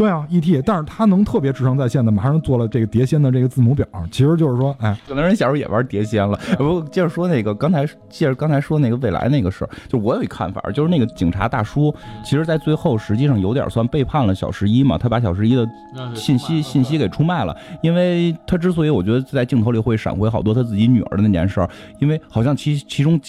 [0.00, 6.40] 对啊，E.T.，但是他能特别智商在线的，马上做了这个碟仙的这个字母表，其实就是说，哎，可能人小时候也玩碟仙了。
[6.56, 11.94] 不，接着说那个刚才，接着刚才说那个未来那个事儿，就我有一看法，就是那个警察大叔，
[12.24, 15.68] 其实在最后实际上有点算背叛了小十一嘛，他把小十一的
[16.14, 23.20] 信息信息给出卖了，因为他之所以我觉得在镜头里会闪回好多他自己女儿的那件事儿，因为好像其其中。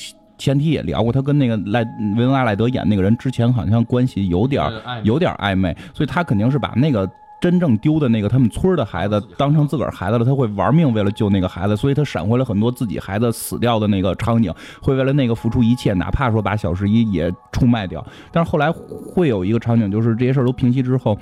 [0.41, 1.83] 前提也聊过，他跟那个赖
[2.17, 4.67] 维恩·阿莱德演那个人之前好像关系有点
[5.03, 7.07] 有点暧昧，所以他肯定是把那个
[7.39, 18.03] 真正丢的那个他们村的孩子当成自个儿孩子了，他会玩命为了救那个孩子，所以他闪回了很多自己孩子死掉的那个场景，会为了那个付出一切，哪怕说把小十一也出卖掉。
[18.31, 21.15] 但是后来会有一个场景，就是这些事儿都平息之后，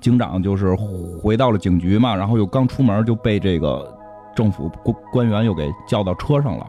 [0.00, 0.72] 警长就是
[1.20, 3.95] 回到了警局嘛，然后又刚出门就被这个。
[4.36, 6.66] 政府官官员又给叫到车上了，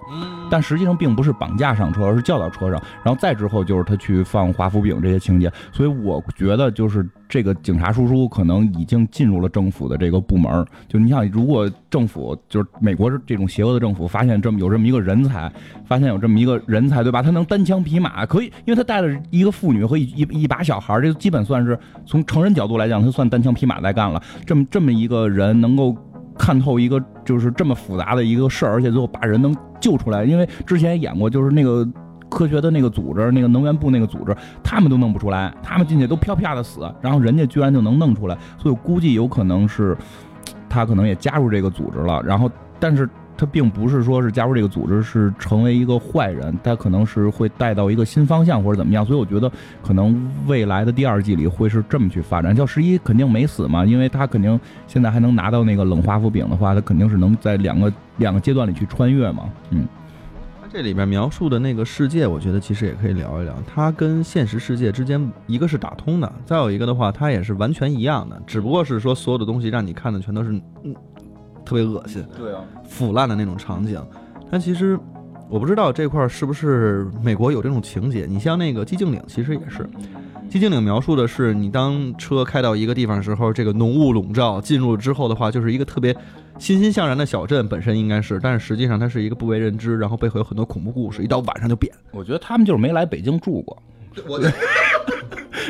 [0.49, 2.81] 但实际上并不是绑架上车，而是叫到车上。
[3.03, 10.65] 然后再之后就是他去放华夫饼这些情节，所以我觉得就是这个警察叔叔可能已经进入了政府的这个部门。
[10.87, 15.51] 就你想，如果政府就是美国这种邪恶的政府发现这么有这么一个人才，
[15.85, 17.21] 发现有这么一个人才，对吧？
[17.21, 24.21] 他能单枪匹马，可以，因为他带了一个妇女和一一一把小孩，这基本算是从成人角度来讲，他算单枪匹马在干了。
[24.45, 25.93] 这么这么一个人能够。
[26.37, 30.23] 看透一个就是这么复杂的一个事儿，而且最后把人能救出来。
[30.23, 31.87] 因为之前演过，就是那个
[32.29, 38.37] 科学的那个组织，那个能源部那个组织，他们都弄不出来，他们进去都啪啪的死，然后人家居然就能弄出来。
[38.57, 39.97] 所以估计有可能是
[40.69, 42.21] 他可能也加入这个组织了。
[42.23, 43.09] 然后，但是。
[43.37, 49.51] 他并不是说是加入这个组织是成为一个坏人，他可能是会带到一个新方向或者怎么样，所以我觉得
[49.83, 52.55] 可能未来的第二季里会是这么去发展。
[52.55, 59.43] 叫十一肯定没死嘛，因为他肯定现在还能拿到那个冷华夫饼的话，他肯定是能在两个两个阶段里去穿越嘛。
[59.69, 59.87] 嗯，
[60.59, 70.51] 他这里面描述的那个世界，我觉得其实也可以聊一聊，它跟现实世界之间一个是打通的，再有一个的话，它也是完全一样的，只不过是说所有的东西让你看的全都是
[70.83, 70.95] 嗯。
[71.67, 74.01] 特别恶心，对啊，腐烂的那种场景。
[74.49, 74.97] 但其实
[75.49, 78.25] 我不知道这块是不是美国有这种情节。
[78.25, 79.85] 你像那个寂静岭，其实也是。
[80.49, 86.15] 寂静岭描述的是，你当车开到一个地方的时候，这个浓雾笼罩，进入之后的话，就是一个特别
[86.57, 91.93] 欣欣向然的小镇，本身应该是，但是实际上它是一个不为人知，然后背后有很多恐怖故事，一到晚上就变。
[92.11, 93.77] 我觉得他们就是没来北京住过。
[94.25, 94.39] 我。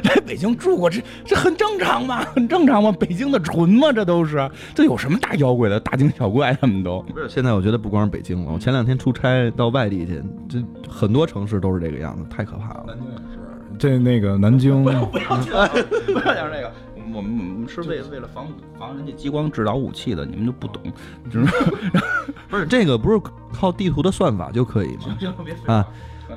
[0.04, 2.24] 来北京住过，这这很正常吗？
[2.36, 2.92] 很正常吗？
[3.00, 3.92] 北京的纯吗？
[3.92, 5.80] 这都是，这有什么大妖怪的？
[5.80, 7.28] 大惊小怪他们都不是。
[7.30, 12.86] 现在我觉得不光是北京了，我前两天出差到外地去，这很多城市都是这个样子，太可怕了。
[12.88, 13.40] 南京也是，
[13.78, 16.72] 这那个南京 不要不要讲这个，
[17.14, 20.82] 我们我们是为为了防防人家激光制导武器的，你们就不懂，
[21.32, 21.48] 就是
[22.50, 23.20] 不是这个不是
[23.54, 25.18] 靠地图的算法就可以吗？
[25.66, 25.88] 啊。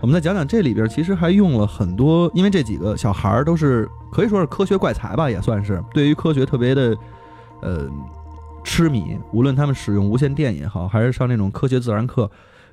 [0.01, 6.97] 我们再讲讲这里边，其实还用了很多，因为这几个小孩儿都是可以说是科学怪才吧，也算是对于科学特别的，
[7.61, 7.87] 呃，
[8.65, 9.19] 痴迷。
[9.33, 12.31] 无论他们使用无线电也好，还是上那种科学自然课。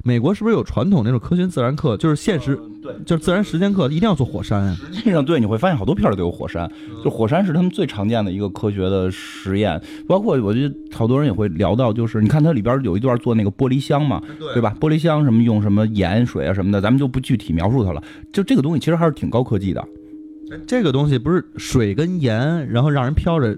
[0.08, 1.98] 美国是不是有传统那种科学自然课？
[1.98, 4.74] 就是现实，对，就是自然时间课，一定要做火山。
[4.94, 6.72] 实际上，对，你会发现好多片儿都有火山，
[7.04, 9.82] 就火山是他们最常见的一个科学的实验。
[10.08, 14.22] 包括我觉得好多人也会聊到，就是你看它里边有一段做那个玻璃箱嘛，
[14.54, 14.74] 对吧？
[14.80, 18.02] 玻璃箱什么用什么盐水啊什么的，咱们就不具体描述它了。
[18.32, 19.86] 就这个东西其实还是挺高科技的。
[20.66, 23.58] 这个东西不是水跟盐，然后让人飘着。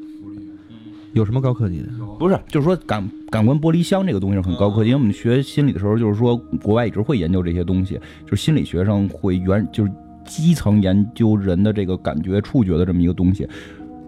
[1.14, 1.88] 有什么高科技的？
[2.20, 4.90] 不是，就是说感感官玻璃箱这个东西是很高科技。
[4.90, 9.92] 因为我们学心理的时候，就是说国外一直会研究这些东西，就是心理学上会原就是
[10.26, 13.48] 基层研究人的这个感觉、触觉的这么一个东西。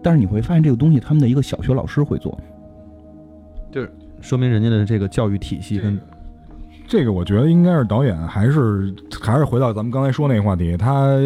[0.04, 2.40] 但是你会发现，这个东西他们的一个小学老师会做，
[3.72, 6.00] 就是说明人家的这个教育体系跟
[6.92, 11.18] 这个我觉得应该是导演，还是还是回到咱们刚才说那个话题，他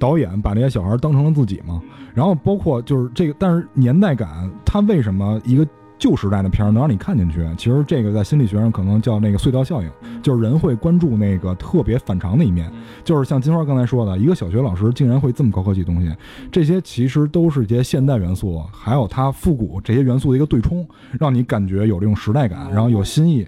[0.00, 1.80] 导演把这些小孩当成了自己嘛，
[2.12, 5.64] 然后包括就是这个，但是年代感，他为什么一个
[5.96, 7.48] 旧时代的片儿能让你看进去？
[7.56, 9.88] 其实这个在心理学上可能叫那个隧道效应，
[10.24, 12.68] 就是人会关注那个特别反常的一面，
[13.04, 16.12] 就是像金花刚才说的，一个小学老师竟然会这么高科技东西，
[16.50, 23.46] 这些其实都是一些现代元素，还有它复古这些元素的一个对冲，让你感觉有这种时代感，然后有新意。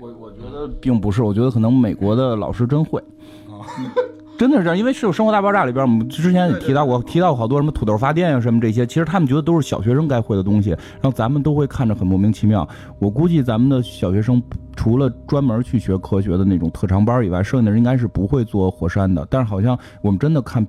[0.80, 3.02] 并不是，我觉得可能美国的老师真会。
[4.38, 12.66] 真的是这样，因为是有《生活大爆炸》里边，我们之前也提到过，提到过好多什么土豆发电啊什么这些，其实他们觉得都是小学生该会的东西，然后咱们都会看着很莫名其妙。
[13.00, 14.40] 我估计咱们的小学生
[14.76, 19.26] 除了专门去学科学的那种特长班以外，剩下的人应该是不会做火山的。
[19.28, 20.64] 但是好像我们真的看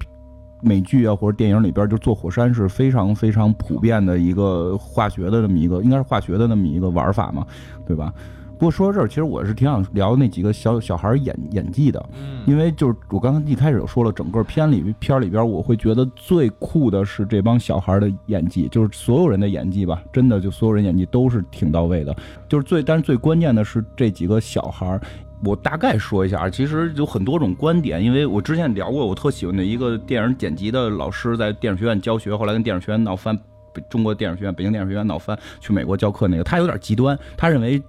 [0.64, 7.46] 美剧啊或者电影里边，就做火山是非常非常普遍的一个化学的这么一个，应该是化学的那么一个玩法嘛，
[7.86, 8.12] 对吧？
[8.60, 12.10] 不过说到这儿，其实我是挺想聊那几个小小孩演演技的，
[12.46, 22.14] 因为就是我刚才一开始就说了，整个片里片里边，我会觉得最酷的是这帮小孩的演技，就是所有人的演技吧，真的就所有人演技都是挺到位的，
[22.50, 25.00] 就是最但是最关键的是这几个小孩。
[25.46, 33.34] 我大概说一下，其实有很多种观点，因为我之前聊过，我特喜欢的一个电影剪辑的老师，在电影学院教学，后来跟电影学院闹翻，
[33.72, 37.82] 北中国电影学院、北京电影学院闹翻，去美国教课那个，他有点极端，他认为。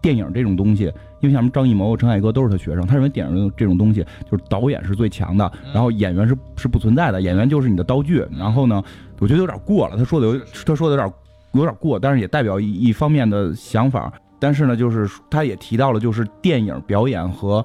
[0.00, 0.84] 电影这种东西，
[1.20, 8.24] 因为像什么张艺谋、陈凯歌都是他学生，他认为电影这种东西就是导演是最强的，然后演员是是不存在的，演员就是你的道具。
[8.36, 8.82] 然后呢，
[9.18, 11.12] 我觉得有点过了，他说的有他说的有点
[11.52, 14.12] 有点过，但是也代表一一方面的想法。
[14.38, 17.64] 但是呢，就是他也提到了，就是电影表演和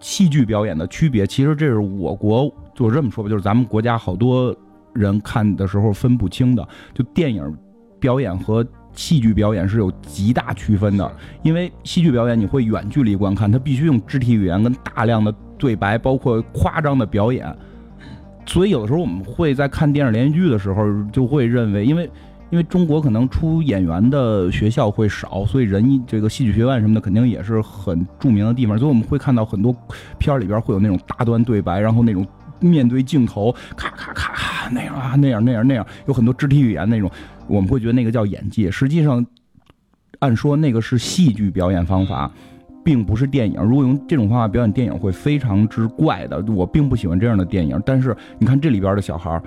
[0.00, 1.26] 戏剧表演的区别。
[1.26, 4.54] 其实这是我国就这么说吧，就是咱们国家好多
[4.92, 7.56] 人看的时候分不清的，就电影
[7.98, 8.62] 表演和。
[8.94, 11.12] 戏剧表演是有极大区分的，
[11.42, 17.54] 因为戏剧表演你会远距离观看，它必须用肢体语言跟大量的对白，包括夸张的表演。
[18.44, 22.10] 所以有的时候我们会在看电视连续剧的时候，就会认为，因为
[22.50, 29.74] 因为中国可能出演员的学校会少，所以人这个戏剧学院什么的肯定也是很著名的地方，所以我们会看到很多
[30.18, 32.26] 片儿里边会有那种大段对白，然后那种
[32.58, 34.31] 面对镜头咔咔咔
[34.72, 37.10] 那样啊那样那样那样，有很多肢体语言那种。
[37.46, 39.24] 我们会觉得那个叫演技，实际上，
[40.20, 42.30] 按说那个是戏剧表演方法，
[42.84, 43.60] 并不是电影。
[43.62, 46.42] 如果用这种方法表演电影，会非常之怪的。
[46.52, 47.80] 我并不喜欢这样的电影。
[47.84, 49.40] 但是你看这里边的小孩，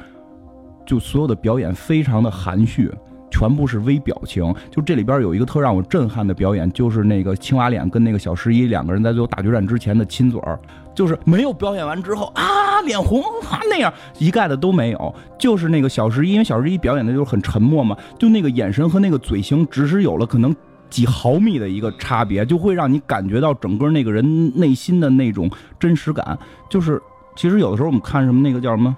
[0.85, 2.91] 就所有的表演非常的含蓄。
[3.31, 10.57] 全部是微表情，就这里边有一个特让我震撼的表演，就是那个青蛙脸跟那个小十一两个人在最后大决战之前的亲嘴儿，
[10.95, 20.55] 就是没有表演完之后啊脸红啊那样一概的都没有，就是那个小十一，因为小十一表演的就是很沉默嘛，就那个眼神和那个嘴型，只是有了可能
[20.89, 26.37] 几毫米的一个差别，就会让你感觉到整个那个人内心的那种真实感。
[26.69, 27.01] 就是
[27.35, 28.95] 其实有的时候我们看什么那个叫什么。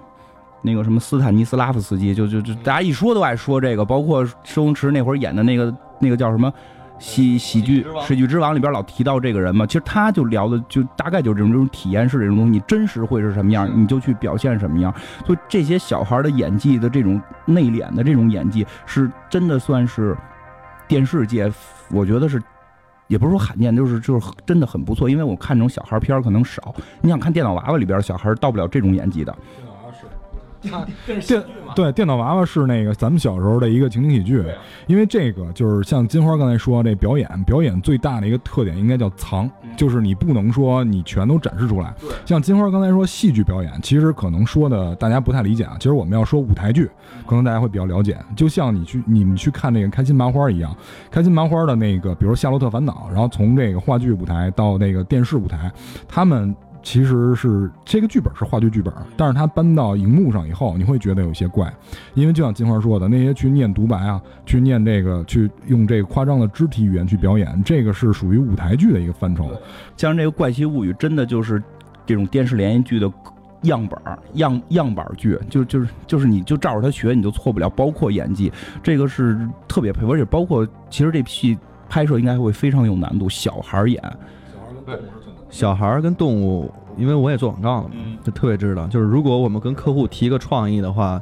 [0.60, 6.52] 那个什么斯坦尼斯拉夫斯基，就就就大家一说都爱说这个，包括周星驰那会儿演的那个那个叫什么
[6.98, 9.66] 喜喜剧《喜剧之王》里边老提到这个人嘛。
[9.66, 14.92] 其实他就聊的就大概就是这种这种体验式这种东西，你真实会是什么样，你就去表现什么样。
[15.26, 20.16] 所以这些小孩的演技的这种内敛的这种演技，是真的算是
[20.86, 21.52] 电视界，
[21.90, 22.42] 我觉得是
[23.06, 25.08] 也不是说罕见，就是就是真的很不错。
[25.08, 29.36] 因为我看这种小孩片可能少，你想看电脑娃娃里边小孩到不了这种演技的。
[31.06, 31.42] 电
[31.78, 34.44] 对电脑娃娃是那个咱们小时候的一个情景喜剧，
[34.88, 41.94] 因为这个就是像金花刚才说，这表演表演最大的一个特点应该叫藏，就是你不能说你全都展示出来。
[42.26, 45.76] 像金花刚才说戏剧表演，其实可能说的大家不太理解啊。
[45.78, 46.90] 其实我们要说舞台剧，
[47.28, 48.18] 可能大家会比较了解。
[48.34, 50.76] 就像你去你们去看那个开心麻花一样，
[51.12, 55.70] 开心麻花的那个，比如《夏洛特烦恼》，然后从这个话剧舞台到那个电视舞台，
[56.08, 56.52] 他们。
[56.88, 61.70] 其实是这个剧本是话剧剧本，但是它搬到荧幕上以后，你会觉得有些怪，
[62.14, 69.50] 因为就像金花说的，那些去念独白啊，去念这个，去用这个夸张的肢体语言去表演，这个是属于舞台剧的一个范畴。
[69.98, 71.62] 像这个《怪奇物语》，真的就是
[72.06, 73.12] 这种电视连续剧的
[73.64, 74.00] 样本
[74.36, 77.68] 样样板剧，就就是就是你就照着它学，你就错不了。
[77.68, 78.50] 包括演技，
[78.82, 84.02] 这个是特别配合，而且包括其实这戏拍摄应该会非常有难度，小孩演。
[84.02, 84.98] 小孩
[85.80, 87.94] 儿跟动物，因为我也做广告了嘛，
[88.24, 91.20] 就特别知道，就是如果我们跟客户提一个创意的话，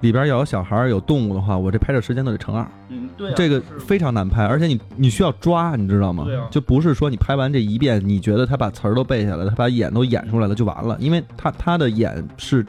[0.00, 6.24] 里边要有小孩儿有动物的话，我这拍摄时间都得乘二，嗯，对这个非常难拍，而且你你需要抓，你知道吗？
[6.24, 12.64] 对啊就不是说你拍完这一遍，你觉得他把词儿都背下来，他把演都演出来了就完了，因为他他的演是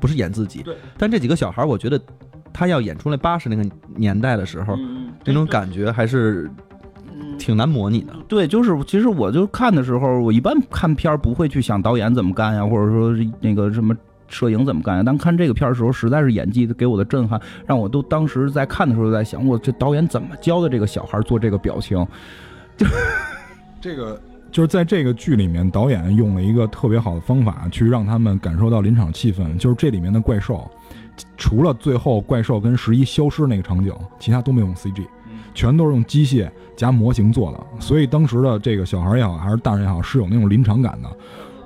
[0.00, 0.62] 不是演自己？
[0.62, 0.76] 对。
[0.96, 2.00] 但这几个小孩儿，我觉得
[2.52, 6.50] 他要演出来八十那个年代的时候，嗯那种感觉还是
[7.42, 8.12] 挺难模拟的。
[8.28, 13.96] 对，就是其实我就看的时候，我一般看片儿不会去想导演怎么干呀，或者说那个什么
[14.28, 15.02] 摄影怎么干呀。
[15.04, 22.06] 但看这个片儿的时候，实在是演技给我的震撼，让我都当时在看的时候在想，我这导演怎么教的这个小孩做这个表情？
[22.76, 22.86] 就
[23.82, 24.20] 这个
[24.52, 29.56] 就是在这个剧里面，导演用了一个特别好的方法，去让他们感受到临场气氛。
[29.56, 30.70] 就是这里面的怪兽，
[31.36, 35.04] 除了最后怪兽跟十一消失那个场景，其他都没有用 CG，
[35.54, 37.60] 全都是用机械加模型做的。
[37.80, 41.08] 所以当时的这个小孩也好，还是大人也好，是有那种临场感的。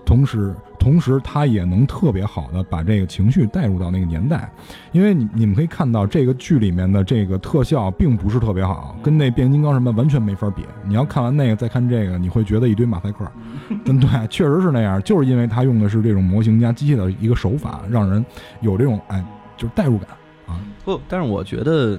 [0.04, 4.48] 同时，同时他也能特别好的把这个情绪带入到那个年代，
[4.92, 10.62] 因为你你们可以看到这个剧里面的这个特效并不是特别好，跟那变形金刚什么完全没法比。
[10.86, 13.28] 你要看完那个再看这个，你会觉得一堆马赛克。
[13.84, 18.24] 嗯，对，确实是那样，就是因为他用的是这种模型加机械的一个手法，让人
[18.60, 19.24] 有这种哎，
[19.56, 20.08] 就是代入感
[20.46, 20.54] 啊。
[20.84, 21.98] 不，但是我觉得，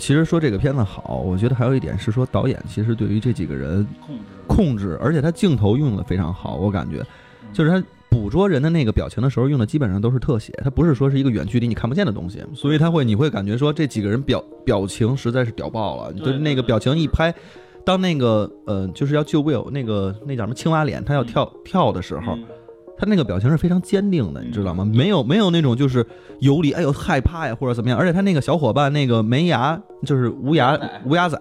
[0.00, 7.04] 其实说这个片子好，我觉得还有一点是说导演其实对于这几个人控制控制，而且他镜头用的非常好，我感觉，
[7.52, 17.32] 就是他捕捉人的那个表情的时候用的基本上都是特写，他不是说是一个远距离你看不见的东西，所以他会你会感觉说这几个人表表情实在是屌爆了，就是那个表情一拍。
[17.82, 22.38] 当那个呃，就是要救 Will 那个那叫什么青蛙脸，他要跳跳的时候，
[23.00, 24.84] 他那个表情是非常坚定的，你知道吗？
[24.84, 26.06] 没有没有那种就是
[26.40, 27.98] 游离，哎呦害怕呀或者怎么样。
[27.98, 31.38] 而且他那个小伙伴那个没牙，就是无牙无牙仔，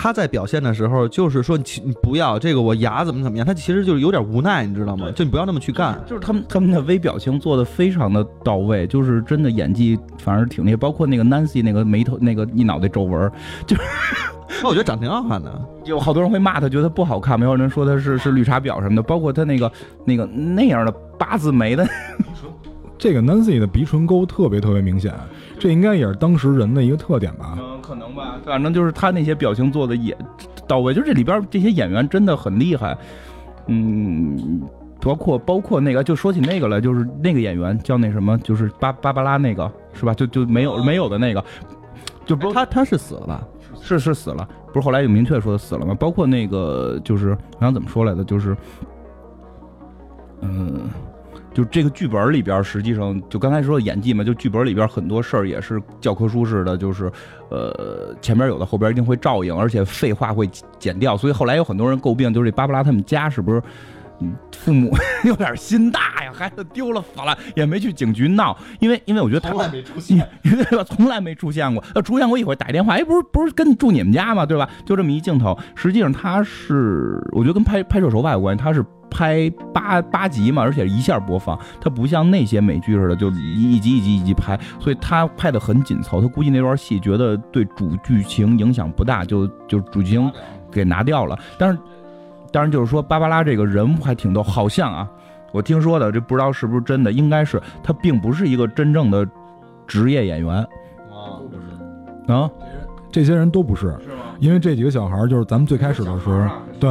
[0.00, 5.10] 他在表现的时候就是说你你不要这个我牙怎么怎么样，他其实就是有点无奈，你知道吗？
[5.10, 6.00] 就你不要那么去干。
[6.06, 13.32] 就是他们他们的微表情做的非常的到位，就是真的演技反而挺厉害，包括那个 Nancy 那个眉头那个一脑袋皱纹儿，
[13.68, 13.76] 那
[14.68, 15.60] 我觉得长挺好看的。
[15.84, 19.72] 有好多人会骂他，觉得不好看，没有人说他是是绿茶婊什么的，包括他那个
[20.04, 21.84] 那个那样的八字眉的，
[22.96, 25.12] 这个 Nancy 的鼻唇沟特别特别明显，
[25.58, 27.58] 这应该也是当时人的一个特点吧。
[27.88, 30.16] 嗯，可能吧，反正就是他那些表情做的也
[30.66, 32.96] 到位，就这里边这些演员真的很厉害，
[33.66, 34.62] 嗯。
[35.00, 40.12] 包括包括那个，就说起那个来，就是那个演员叫那什么，就是芭芭芭拉那个是吧？
[40.12, 41.42] 就就没有没有的那个，
[42.26, 43.46] 就不哎他他是死了吧？
[43.80, 45.94] 是是死了，不是后来有明确说死了吗？
[45.94, 48.56] 包括那个就是好像怎么说来的，就是，
[50.40, 50.90] 嗯，
[51.58, 57.10] 就这个剧本里边，实际上就刚才说的演技嘛，就剧本里边很多事儿也是教科书式的，就是
[57.50, 60.48] 呃前边有的后边一定会照应，而且废话会
[60.78, 63.60] 剪掉，所以后来有很多人诟病，就是这芭芭拉他们家是不是？
[64.20, 70.28] 嗯，父母 有点心大呀，孩子丢了死了也没去警局闹，因为因为我觉得他从来没出现。
[70.42, 70.84] 对吧？
[70.84, 74.46] 从来没出现过，呃，出现过一回打一电话，哎，不是不是跟住你们家吗？
[74.46, 74.68] 对吧？
[74.84, 86.20] 就这么一镜头，实际上他是，我觉得跟拍拍摄手法有关系，他是拍八八集嘛，而且一下播放，它不像那些美剧似的，就一一集一集一集拍，所以他拍的很紧凑。
[86.20, 90.30] 他估计那段戏觉得对主剧情影响不大，就就主剧情
[90.70, 91.38] 给拿掉了。
[91.58, 91.78] 但是，
[92.52, 95.08] 当然就是说芭芭拉这个人物还挺逗，好像啊，
[95.52, 99.26] 我听说的，这不知道是不是真的，应该是他并不是一个真正的
[99.86, 100.54] 职业演员
[102.26, 102.50] 啊，啊
[103.10, 104.36] 这些人都不是，是吗？
[104.38, 106.46] 因为这几个小孩就是咱们最开始的时候，
[106.78, 106.90] 对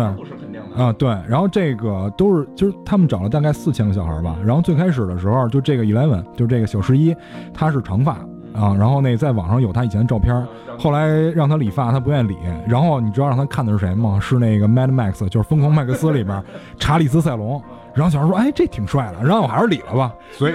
[0.77, 7.15] 啊，对，然后这个都是就是他们找了大概四千个小孩吧，然后最开始的时候就这个 Eleven 就这个小十一，
[7.53, 8.13] 他是长发
[8.53, 10.45] 啊，然后那在网上有他以前的照片，
[10.77, 14.19] 后来让他理发他不愿意理，然后你知道让他看的是谁吗？
[14.19, 16.43] 是那个 Mad Max，就是《疯狂麦克斯》里边
[16.77, 17.61] 查理斯塞隆，
[17.95, 20.53] 然后小孩说哎这挺帅的，然后我还是理了吧，所以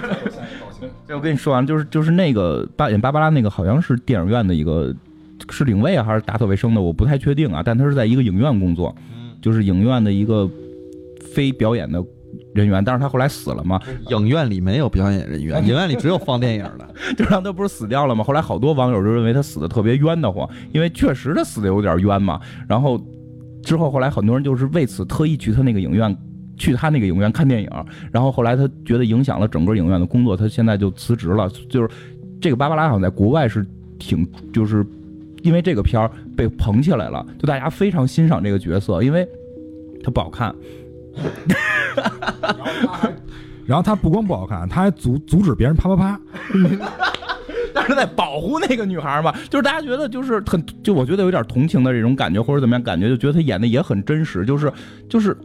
[1.06, 4.94] 这我跟你说完，就是就是那个巴演芭芭拉那个，好像是电影院的一个
[5.50, 7.62] 是领位，还是打扫卫生的，我不太确定啊。
[7.64, 8.94] 但他是在一个影院工作，
[9.42, 10.48] 就是影院的一个
[11.34, 12.02] 非表演的
[12.54, 13.78] 人员，但是他后来死了嘛，
[14.10, 16.88] 影院里没有表演人员，影院里只有放电影的。
[17.18, 18.24] 就让他不是死掉了吗？
[18.24, 22.40] 后来好多网友就认为他死的特别冤得慌，因为确实他死的有点冤嘛。
[22.68, 22.98] 然后
[23.62, 26.16] 之后后来很多人就是为此特意去他那个影院。
[26.54, 27.68] 去他那个影院看电影，
[28.12, 31.48] 然后后来他觉得影响了整个影院的工作，他现在就辞职了。
[31.68, 31.88] 就是
[32.40, 33.66] 这个芭芭拉好像在国外是
[33.98, 34.86] 挺，就是
[35.42, 39.26] 因为这个片儿被捧起来了，就大家非常欣赏这个角色，因为
[40.02, 40.54] 他不好看，
[43.66, 46.20] 然后他不光不好看，他还阻阻止别人啪啪啪，
[47.74, 54.72] 但是在保护那个女孩嘛，就是大家觉得就是很，就我觉得有点同情的这种感觉，或者怎么样感觉，就觉得他演的也很真实，就是
[55.08, 55.36] 就是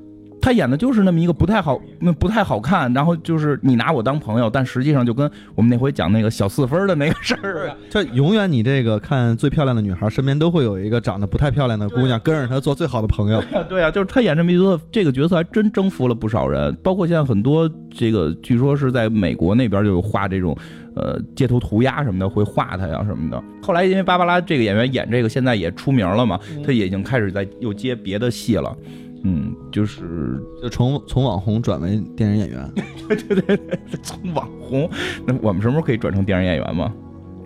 [0.41, 13.43] 他演的就是那么一个不太好，那不太好看，然后就是你拿我当朋友，但实际上就跟我们那回讲那个小四分的那个事儿啊， 就永远你这个看最漂亮的女孩，身边都会有一个长得不太漂亮的姑娘跟着她做最好的朋友。
[13.67, 20.55] 对啊，就是他演这么一个这个角色，还真征服了不少人，包括现在很多这个，据说是在美国那边就有画这种，
[20.95, 23.43] 呃，街头涂鸦什么的，会画他呀什么的。
[23.61, 28.75] 后来因为芭芭拉这个演员演这个，现在也出名了嘛，他也已经开始在又接别的戏了。
[29.23, 32.71] 嗯，就是就从从网红转为电影演员，
[33.07, 34.89] 对对对对，从网红，
[35.25, 36.93] 那我们什么时候可以转成电影演员吗？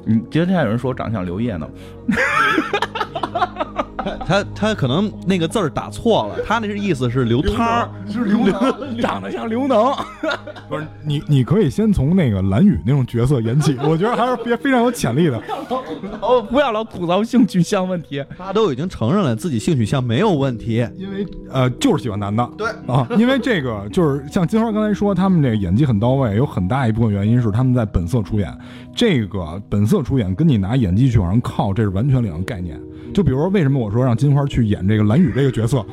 [0.06, 1.70] 你今天有人说我长得像刘烨呢，
[4.26, 9.94] 他他可能那个字儿打错了，他那是意思是刘涛儿，是刘能，长得像刘能。
[10.70, 15.42] 不是你，你可以先从那个蓝宇那种角色演起，我觉得还是非非常有潜力的。
[16.22, 18.24] 哦，不要老吐槽性取向问题。
[18.38, 20.88] 他都已经承认了自己性取向没有问题。
[20.98, 22.50] 因为呃，就是喜欢男的。
[22.58, 28.52] 对啊，因为这个就是像金花刚才说，他们这个演技很到位，有很大一部分原因是他们在本色出演。
[28.96, 32.80] 这个本色出演跟你拿演技去往上靠，这是完全两个概念。
[33.14, 35.86] 就比如说，为什么我说让金花去演这个蓝雨这个角色？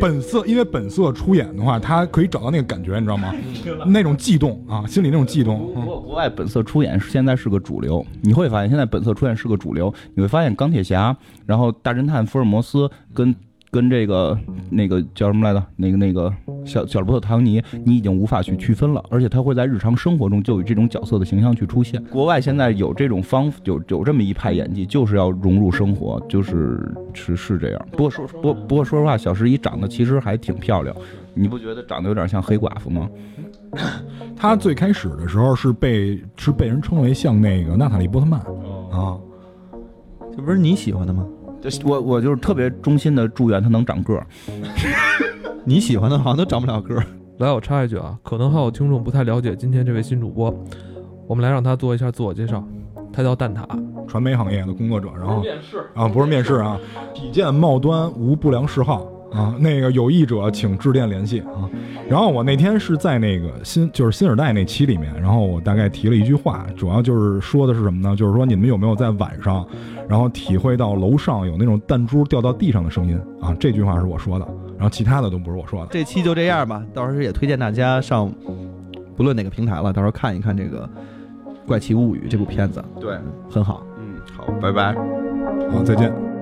[0.00, 3.32] 本色，因为本色出演的话，他可以找到那个感觉，你知道吗？
[3.86, 5.72] 那种悸动啊，心里那种悸动。
[5.72, 9.92] 不过国外本色出演现在是个主流，你会发现现在本色出演是个主流。
[10.14, 11.16] 你会发现钢铁侠，
[11.46, 13.32] 然后大侦探福尔摩斯跟
[13.74, 14.38] 跟这个
[14.70, 15.66] 那个叫什么来着？
[15.74, 16.32] 那个那个
[16.64, 22.00] 小小罗伯特唐尼，你已经无法去区分了，而且他会在日常生活中就以这种角色的形象去出现。
[22.04, 27.88] 国外现在有这种方有有这么一派演技，就是要融入生活，就是是是这样。
[27.90, 30.94] 不过说不不过说实话，小十一长得其实还挺漂亮，
[31.34, 33.10] 你不觉得长得有点像黑寡妇吗？
[34.36, 38.38] 他最开始的时候是被是被人称为像那个娜塔莉波特曼
[38.92, 39.18] 啊，
[40.36, 41.26] 这不是你喜欢的吗？
[41.68, 44.26] 就我我就是特别衷心的祝愿他能长个儿。
[45.64, 47.06] 你喜欢的好像都长不了个儿。
[47.38, 50.54] 来，我插一句啊，可能还有听众不太了解今天这位新主播，
[51.26, 52.62] 我们来让他做一下自我介绍。
[53.12, 53.64] 他叫蛋挞，
[54.08, 56.78] 传媒行业的工作者，然后面试啊不是面试啊，
[57.14, 61.68] 体健貌端无不良嗜好啊，那个有意者请致电联系啊。
[62.08, 68.14] 然后我那天是在那个新就是新耳代那期里面，然后我大概提了一句话，主要就是说的是什么呢？
[68.14, 69.66] 就是说你们有没有在晚上，
[70.08, 73.54] 然后体会到楼上有那种弹珠掉到地上的声音啊？
[73.58, 75.88] 这句话是我说的，然后其他的都不是我说的。
[75.90, 78.30] 这期就这样吧，到时候也推荐大家上，
[79.16, 80.88] 不论哪个平台了，到时候看一看这个
[81.66, 83.16] 《怪奇物语》这部片子，对，
[83.50, 83.82] 很好。
[83.98, 84.94] 嗯，好，拜拜。
[85.72, 86.33] 好，再见。